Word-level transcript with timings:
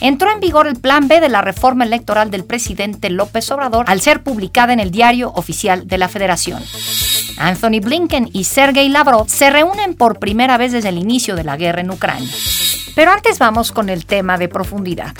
Entró 0.00 0.30
en 0.32 0.40
vigor 0.40 0.66
el 0.66 0.76
Plan 0.76 1.08
B 1.08 1.20
de 1.20 1.28
la 1.28 1.42
reforma 1.42 1.84
electoral 1.84 2.30
del 2.30 2.44
presidente 2.44 3.10
López 3.10 3.50
Obrador 3.50 3.84
al 3.88 4.00
ser 4.00 4.22
publicada 4.22 4.72
en 4.72 4.80
el 4.80 4.90
Diario 4.90 5.32
Oficial 5.34 5.86
de 5.86 5.98
la 5.98 6.08
Federación. 6.08 6.62
Anthony 7.38 7.80
Blinken 7.82 8.28
y 8.32 8.44
Sergei 8.44 8.88
Lavrov 8.88 9.28
se 9.28 9.50
reúnen 9.50 9.94
por 9.94 10.18
primera 10.18 10.56
vez 10.58 10.72
desde 10.72 10.90
el 10.90 10.98
inicio 10.98 11.36
de 11.36 11.44
la 11.44 11.56
guerra 11.56 11.80
en 11.80 11.90
Ucrania. 11.90 12.30
Pero 12.94 13.12
antes 13.12 13.38
vamos 13.38 13.72
con 13.72 13.88
el 13.88 14.06
tema 14.06 14.36
de 14.36 14.48
profundidad. 14.48 15.14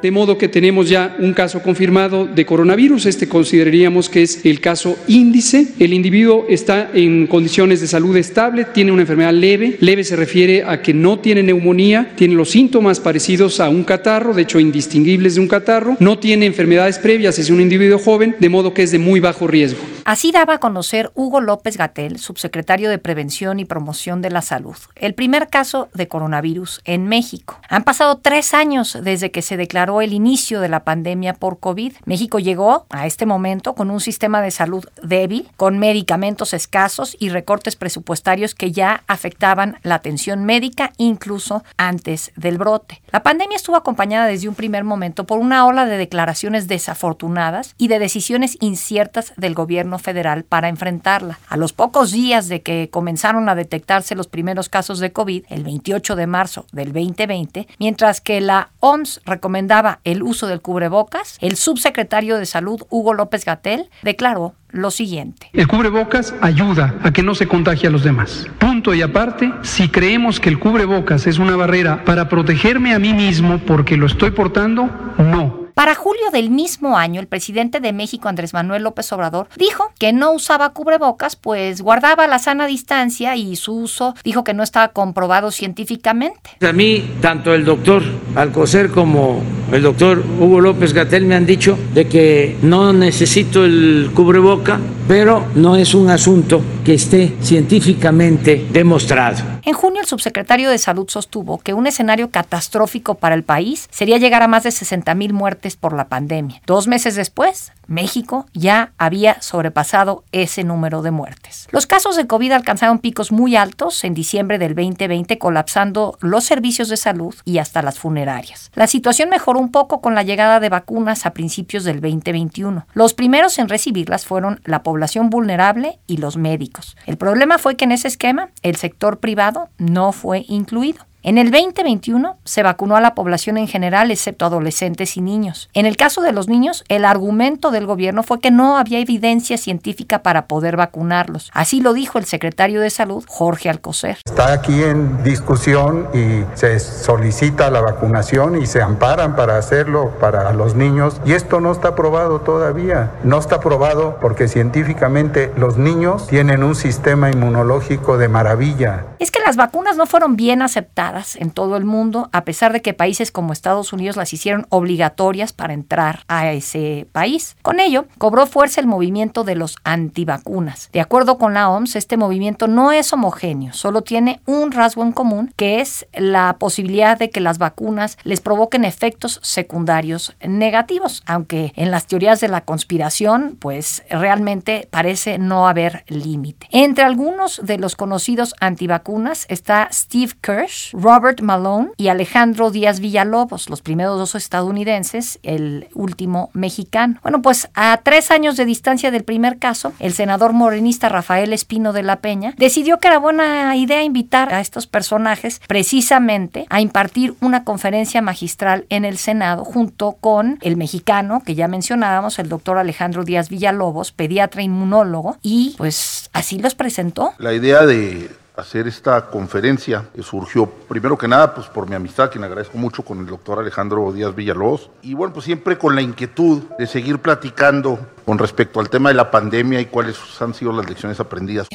De 0.00 0.12
modo 0.12 0.38
que 0.38 0.46
tenemos 0.46 0.88
ya 0.88 1.16
un 1.18 1.32
caso 1.32 1.60
confirmado 1.60 2.24
de 2.24 2.46
coronavirus. 2.46 3.06
Este 3.06 3.28
consideraríamos 3.28 4.08
que 4.08 4.22
es 4.22 4.44
el 4.44 4.60
caso 4.60 4.96
índice. 5.08 5.66
El 5.80 5.92
individuo 5.92 6.46
está 6.48 6.90
en 6.94 7.26
condiciones 7.26 7.80
de 7.80 7.88
salud 7.88 8.16
estable, 8.16 8.64
tiene 8.64 8.92
una 8.92 9.02
enfermedad 9.02 9.32
leve. 9.32 9.76
Leve 9.80 10.04
se 10.04 10.14
refiere 10.14 10.62
a 10.62 10.82
que 10.82 10.94
no 10.94 11.18
tiene 11.18 11.42
neumonía, 11.42 12.12
tiene 12.14 12.34
los 12.34 12.50
síntomas 12.50 13.00
parecidos 13.00 13.58
a 13.58 13.68
un 13.68 13.82
catarro, 13.82 14.34
de 14.34 14.42
hecho 14.42 14.60
indistinguibles 14.60 15.34
de 15.34 15.40
un 15.40 15.48
catarro. 15.48 15.96
No 15.98 16.18
tiene 16.18 16.46
enfermedades 16.46 17.00
previas, 17.00 17.38
es 17.40 17.50
un 17.50 17.60
individuo 17.60 17.98
joven, 17.98 18.36
de 18.38 18.48
modo 18.48 18.72
que 18.72 18.84
es 18.84 18.92
de 18.92 19.00
muy 19.00 19.18
bajo 19.18 19.48
riesgo. 19.48 19.97
Así 20.08 20.32
daba 20.32 20.54
a 20.54 20.58
conocer 20.58 21.12
Hugo 21.14 21.42
López 21.42 21.76
Gatel, 21.76 22.18
subsecretario 22.18 22.88
de 22.88 22.96
Prevención 22.96 23.60
y 23.60 23.66
Promoción 23.66 24.22
de 24.22 24.30
la 24.30 24.40
Salud, 24.40 24.74
el 24.94 25.12
primer 25.12 25.48
caso 25.48 25.90
de 25.92 26.08
coronavirus 26.08 26.80
en 26.86 27.04
México. 27.04 27.60
Han 27.68 27.84
pasado 27.84 28.16
tres 28.16 28.54
años 28.54 28.96
desde 29.02 29.30
que 29.30 29.42
se 29.42 29.58
declaró 29.58 30.00
el 30.00 30.14
inicio 30.14 30.62
de 30.62 30.70
la 30.70 30.82
pandemia 30.82 31.34
por 31.34 31.60
COVID. 31.60 31.92
México 32.06 32.38
llegó 32.38 32.86
a 32.88 33.06
este 33.06 33.26
momento 33.26 33.74
con 33.74 33.90
un 33.90 34.00
sistema 34.00 34.40
de 34.40 34.50
salud 34.50 34.86
débil, 35.02 35.50
con 35.58 35.78
medicamentos 35.78 36.54
escasos 36.54 37.14
y 37.20 37.28
recortes 37.28 37.76
presupuestarios 37.76 38.54
que 38.54 38.72
ya 38.72 39.04
afectaban 39.08 39.76
la 39.82 39.96
atención 39.96 40.42
médica 40.42 40.90
incluso 40.96 41.64
antes 41.76 42.32
del 42.34 42.56
brote. 42.56 43.02
La 43.12 43.22
pandemia 43.22 43.56
estuvo 43.56 43.76
acompañada 43.76 44.24
desde 44.24 44.48
un 44.48 44.54
primer 44.54 44.84
momento 44.84 45.26
por 45.26 45.38
una 45.38 45.66
ola 45.66 45.84
de 45.84 45.98
declaraciones 45.98 46.66
desafortunadas 46.66 47.74
y 47.76 47.88
de 47.88 47.98
decisiones 47.98 48.56
inciertas 48.62 49.34
del 49.36 49.52
gobierno 49.52 49.97
federal 49.98 50.44
para 50.44 50.68
enfrentarla. 50.68 51.38
A 51.48 51.56
los 51.56 51.72
pocos 51.72 52.12
días 52.12 52.48
de 52.48 52.62
que 52.62 52.88
comenzaron 52.90 53.48
a 53.48 53.54
detectarse 53.54 54.14
los 54.14 54.26
primeros 54.26 54.68
casos 54.68 54.98
de 54.98 55.12
COVID, 55.12 55.44
el 55.48 55.64
28 55.64 56.16
de 56.16 56.26
marzo 56.26 56.66
del 56.72 56.92
2020, 56.92 57.68
mientras 57.78 58.20
que 58.20 58.40
la 58.40 58.70
OMS 58.80 59.20
recomendaba 59.24 60.00
el 60.04 60.22
uso 60.22 60.46
del 60.46 60.60
cubrebocas, 60.60 61.38
el 61.40 61.56
subsecretario 61.56 62.38
de 62.38 62.46
Salud, 62.46 62.82
Hugo 62.90 63.14
López 63.14 63.44
Gatel, 63.44 63.90
declaró 64.02 64.54
lo 64.70 64.90
siguiente. 64.90 65.48
El 65.52 65.66
cubrebocas 65.66 66.34
ayuda 66.40 66.94
a 67.02 67.12
que 67.12 67.22
no 67.22 67.34
se 67.34 67.48
contagie 67.48 67.88
a 67.88 67.90
los 67.90 68.04
demás. 68.04 68.46
Punto 68.58 68.94
y 68.94 69.02
aparte, 69.02 69.52
si 69.62 69.88
creemos 69.88 70.40
que 70.40 70.50
el 70.50 70.58
cubrebocas 70.58 71.26
es 71.26 71.38
una 71.38 71.56
barrera 71.56 72.04
para 72.04 72.28
protegerme 72.28 72.94
a 72.94 72.98
mí 72.98 73.14
mismo 73.14 73.58
porque 73.58 73.96
lo 73.96 74.06
estoy 74.06 74.30
portando, 74.30 74.90
no. 75.18 75.67
Para 75.78 75.94
julio 75.94 76.32
del 76.32 76.50
mismo 76.50 76.98
año, 76.98 77.20
el 77.20 77.28
presidente 77.28 77.78
de 77.78 77.92
México, 77.92 78.28
Andrés 78.28 78.52
Manuel 78.52 78.82
López 78.82 79.12
Obrador, 79.12 79.46
dijo 79.56 79.92
que 80.00 80.12
no 80.12 80.32
usaba 80.32 80.70
cubrebocas, 80.70 81.36
pues 81.36 81.82
guardaba 81.82 82.26
la 82.26 82.40
sana 82.40 82.66
distancia 82.66 83.36
y 83.36 83.54
su 83.54 83.76
uso 83.76 84.16
dijo 84.24 84.42
que 84.42 84.54
no 84.54 84.64
estaba 84.64 84.88
comprobado 84.88 85.52
científicamente. 85.52 86.50
A 86.68 86.72
mí, 86.72 87.08
tanto 87.20 87.54
el 87.54 87.64
doctor 87.64 88.02
Alcocer 88.34 88.90
como 88.90 89.40
el 89.70 89.82
doctor 89.82 90.24
Hugo 90.40 90.60
López 90.60 90.92
Gatel 90.92 91.26
me 91.26 91.36
han 91.36 91.46
dicho 91.46 91.78
de 91.94 92.08
que 92.08 92.56
no 92.60 92.92
necesito 92.92 93.64
el 93.64 94.10
cubreboca, 94.12 94.80
pero 95.08 95.46
no 95.54 95.74
es 95.74 95.94
un 95.94 96.10
asunto 96.10 96.62
que 96.84 96.94
esté 96.94 97.34
científicamente 97.40 98.66
demostrado. 98.70 99.38
En 99.64 99.72
junio, 99.72 100.02
el 100.02 100.06
subsecretario 100.06 100.70
de 100.70 100.76
Salud 100.76 101.08
sostuvo 101.08 101.58
que 101.58 101.72
un 101.72 101.86
escenario 101.86 102.30
catastrófico 102.30 103.14
para 103.14 103.34
el 103.34 103.42
país 103.42 103.88
sería 103.90 104.18
llegar 104.18 104.42
a 104.42 104.48
más 104.48 104.64
de 104.64 104.70
60 104.70 105.14
mil 105.14 105.32
muertes 105.32 105.76
por 105.76 105.94
la 105.94 106.08
pandemia. 106.08 106.60
Dos 106.66 106.88
meses 106.88 107.14
después, 107.14 107.72
México 107.86 108.46
ya 108.52 108.92
había 108.98 109.40
sobrepasado 109.40 110.24
ese 110.30 110.62
número 110.62 111.00
de 111.00 111.10
muertes. 111.10 111.68
Los 111.70 111.86
casos 111.86 112.16
de 112.16 112.26
COVID 112.26 112.52
alcanzaron 112.52 112.98
picos 112.98 113.32
muy 113.32 113.56
altos 113.56 114.04
en 114.04 114.12
diciembre 114.12 114.58
del 114.58 114.74
2020, 114.74 115.38
colapsando 115.38 116.18
los 116.20 116.44
servicios 116.44 116.90
de 116.90 116.98
salud 116.98 117.34
y 117.46 117.58
hasta 117.58 117.82
las 117.82 117.98
funerarias. 117.98 118.70
La 118.74 118.86
situación 118.86 119.30
mejoró 119.30 119.58
un 119.58 119.70
poco 119.70 120.02
con 120.02 120.14
la 120.14 120.22
llegada 120.22 120.60
de 120.60 120.68
vacunas 120.68 121.24
a 121.24 121.32
principios 121.32 121.84
del 121.84 122.02
2021. 122.02 122.86
Los 122.92 123.14
primeros 123.14 123.58
en 123.58 123.70
recibirlas 123.70 124.26
fueron 124.26 124.60
la 124.64 124.82
población 124.82 124.97
vulnerable 125.30 125.98
y 126.06 126.18
los 126.18 126.36
médicos. 126.36 126.96
El 127.06 127.16
problema 127.16 127.58
fue 127.58 127.76
que 127.76 127.84
en 127.84 127.92
ese 127.92 128.08
esquema 128.08 128.50
el 128.62 128.76
sector 128.76 129.20
privado 129.20 129.68
no 129.78 130.12
fue 130.12 130.44
incluido. 130.48 131.06
En 131.28 131.36
el 131.36 131.50
2021 131.50 132.38
se 132.44 132.62
vacunó 132.62 132.96
a 132.96 133.02
la 133.02 133.14
población 133.14 133.58
en 133.58 133.68
general, 133.68 134.10
excepto 134.10 134.46
adolescentes 134.46 135.18
y 135.18 135.20
niños. 135.20 135.68
En 135.74 135.84
el 135.84 135.94
caso 135.94 136.22
de 136.22 136.32
los 136.32 136.48
niños, 136.48 136.84
el 136.88 137.04
argumento 137.04 137.70
del 137.70 137.84
gobierno 137.84 138.22
fue 138.22 138.40
que 138.40 138.50
no 138.50 138.78
había 138.78 138.98
evidencia 138.98 139.58
científica 139.58 140.22
para 140.22 140.46
poder 140.46 140.78
vacunarlos. 140.78 141.50
Así 141.52 141.82
lo 141.82 141.92
dijo 141.92 142.16
el 142.18 142.24
secretario 142.24 142.80
de 142.80 142.88
Salud, 142.88 143.26
Jorge 143.28 143.68
Alcocer. 143.68 144.16
Está 144.24 144.54
aquí 144.54 144.82
en 144.82 145.22
discusión 145.22 146.08
y 146.14 146.46
se 146.56 146.80
solicita 146.80 147.70
la 147.70 147.82
vacunación 147.82 148.56
y 148.56 148.64
se 148.64 148.80
amparan 148.80 149.36
para 149.36 149.58
hacerlo 149.58 150.14
para 150.18 150.54
los 150.54 150.76
niños. 150.76 151.20
Y 151.26 151.34
esto 151.34 151.60
no 151.60 151.72
está 151.72 151.94
probado 151.94 152.40
todavía. 152.40 153.10
No 153.22 153.38
está 153.38 153.60
probado 153.60 154.16
porque 154.18 154.48
científicamente 154.48 155.52
los 155.58 155.76
niños 155.76 156.26
tienen 156.26 156.62
un 156.62 156.74
sistema 156.74 157.30
inmunológico 157.30 158.16
de 158.16 158.28
maravilla. 158.28 159.04
Es 159.18 159.30
que 159.30 159.40
las 159.40 159.56
vacunas 159.56 159.98
no 159.98 160.06
fueron 160.06 160.34
bien 160.34 160.62
aceptadas 160.62 161.17
en 161.36 161.50
todo 161.50 161.76
el 161.76 161.84
mundo, 161.84 162.28
a 162.32 162.44
pesar 162.44 162.72
de 162.72 162.82
que 162.82 162.94
países 162.94 163.30
como 163.30 163.52
Estados 163.52 163.92
Unidos 163.92 164.16
las 164.16 164.32
hicieron 164.32 164.66
obligatorias 164.70 165.52
para 165.52 165.72
entrar 165.72 166.24
a 166.28 166.52
ese 166.52 167.06
país. 167.12 167.56
Con 167.62 167.80
ello, 167.80 168.06
cobró 168.18 168.46
fuerza 168.46 168.80
el 168.80 168.86
movimiento 168.86 169.44
de 169.44 169.54
los 169.54 169.76
antivacunas. 169.84 170.88
De 170.92 171.00
acuerdo 171.00 171.38
con 171.38 171.54
la 171.54 171.70
OMS, 171.70 171.96
este 171.96 172.16
movimiento 172.16 172.68
no 172.68 172.92
es 172.92 173.12
homogéneo, 173.12 173.72
solo 173.72 174.02
tiene 174.02 174.40
un 174.46 174.72
rasgo 174.72 175.02
en 175.02 175.12
común, 175.12 175.52
que 175.56 175.80
es 175.80 176.06
la 176.12 176.56
posibilidad 176.58 177.18
de 177.18 177.30
que 177.30 177.40
las 177.40 177.58
vacunas 177.58 178.18
les 178.24 178.40
provoquen 178.40 178.84
efectos 178.84 179.40
secundarios 179.42 180.36
negativos, 180.40 181.22
aunque 181.26 181.72
en 181.76 181.90
las 181.90 182.06
teorías 182.06 182.40
de 182.40 182.48
la 182.48 182.62
conspiración, 182.62 183.56
pues 183.58 184.02
realmente 184.10 184.88
parece 184.90 185.38
no 185.38 185.68
haber 185.68 186.04
límite. 186.08 186.66
Entre 186.70 187.04
algunos 187.04 187.60
de 187.64 187.78
los 187.78 187.96
conocidos 187.96 188.54
antivacunas 188.60 189.46
está 189.48 189.88
Steve 189.92 190.32
Kirsch, 190.40 190.92
Robert 191.00 191.40
Malone 191.40 191.90
y 191.96 192.08
Alejandro 192.08 192.70
Díaz 192.70 193.00
Villalobos, 193.00 193.70
los 193.70 193.82
primeros 193.82 194.18
dos 194.18 194.34
estadounidenses, 194.34 195.38
el 195.42 195.88
último 195.94 196.50
mexicano. 196.54 197.18
Bueno, 197.22 197.40
pues 197.40 197.68
a 197.74 198.00
tres 198.02 198.30
años 198.30 198.56
de 198.56 198.64
distancia 198.64 199.10
del 199.10 199.24
primer 199.24 199.58
caso, 199.58 199.92
el 200.00 200.12
senador 200.12 200.52
morenista 200.52 201.08
Rafael 201.08 201.52
Espino 201.52 201.92
de 201.92 202.02
la 202.02 202.16
Peña 202.16 202.54
decidió 202.58 202.98
que 202.98 203.08
era 203.08 203.18
buena 203.18 203.76
idea 203.76 204.02
invitar 204.02 204.52
a 204.52 204.60
estos 204.60 204.86
personajes 204.86 205.60
precisamente 205.68 206.66
a 206.68 206.80
impartir 206.80 207.34
una 207.40 207.64
conferencia 207.64 208.22
magistral 208.22 208.86
en 208.88 209.04
el 209.04 209.18
Senado 209.18 209.64
junto 209.64 210.12
con 210.12 210.58
el 210.62 210.76
mexicano 210.76 211.42
que 211.44 211.54
ya 211.54 211.68
mencionábamos, 211.68 212.38
el 212.38 212.48
doctor 212.48 212.78
Alejandro 212.78 213.24
Díaz 213.24 213.48
Villalobos, 213.48 214.12
pediatra 214.12 214.62
inmunólogo, 214.62 215.36
y 215.42 215.74
pues 215.78 216.30
así 216.32 216.58
los 216.58 216.74
presentó. 216.74 217.32
La 217.38 217.52
idea 217.52 217.86
de 217.86 218.30
hacer 218.58 218.88
esta 218.88 219.26
conferencia 219.26 220.06
que 220.14 220.22
surgió 220.22 220.66
primero 220.66 221.16
que 221.16 221.28
nada 221.28 221.54
pues 221.54 221.68
por 221.68 221.88
mi 221.88 221.94
amistad, 221.94 222.30
quien 222.30 222.42
agradezco 222.42 222.76
mucho 222.76 223.04
con 223.04 223.20
el 223.20 223.26
doctor 223.26 223.60
Alejandro 223.60 224.12
Díaz 224.12 224.34
Villalobos, 224.34 224.90
y 225.00 225.14
bueno, 225.14 225.32
pues 225.32 225.46
siempre 225.46 225.78
con 225.78 225.94
la 225.94 226.02
inquietud 226.02 226.64
de 226.76 226.86
seguir 226.86 227.20
platicando 227.20 227.98
con 228.26 228.36
respecto 228.36 228.80
al 228.80 228.90
tema 228.90 229.10
de 229.10 229.14
la 229.14 229.30
pandemia 229.30 229.80
y 229.80 229.86
cuáles 229.86 230.18
han 230.40 230.54
sido 230.54 230.72
las 230.72 230.88
lecciones 230.88 231.20
aprendidas. 231.20 231.68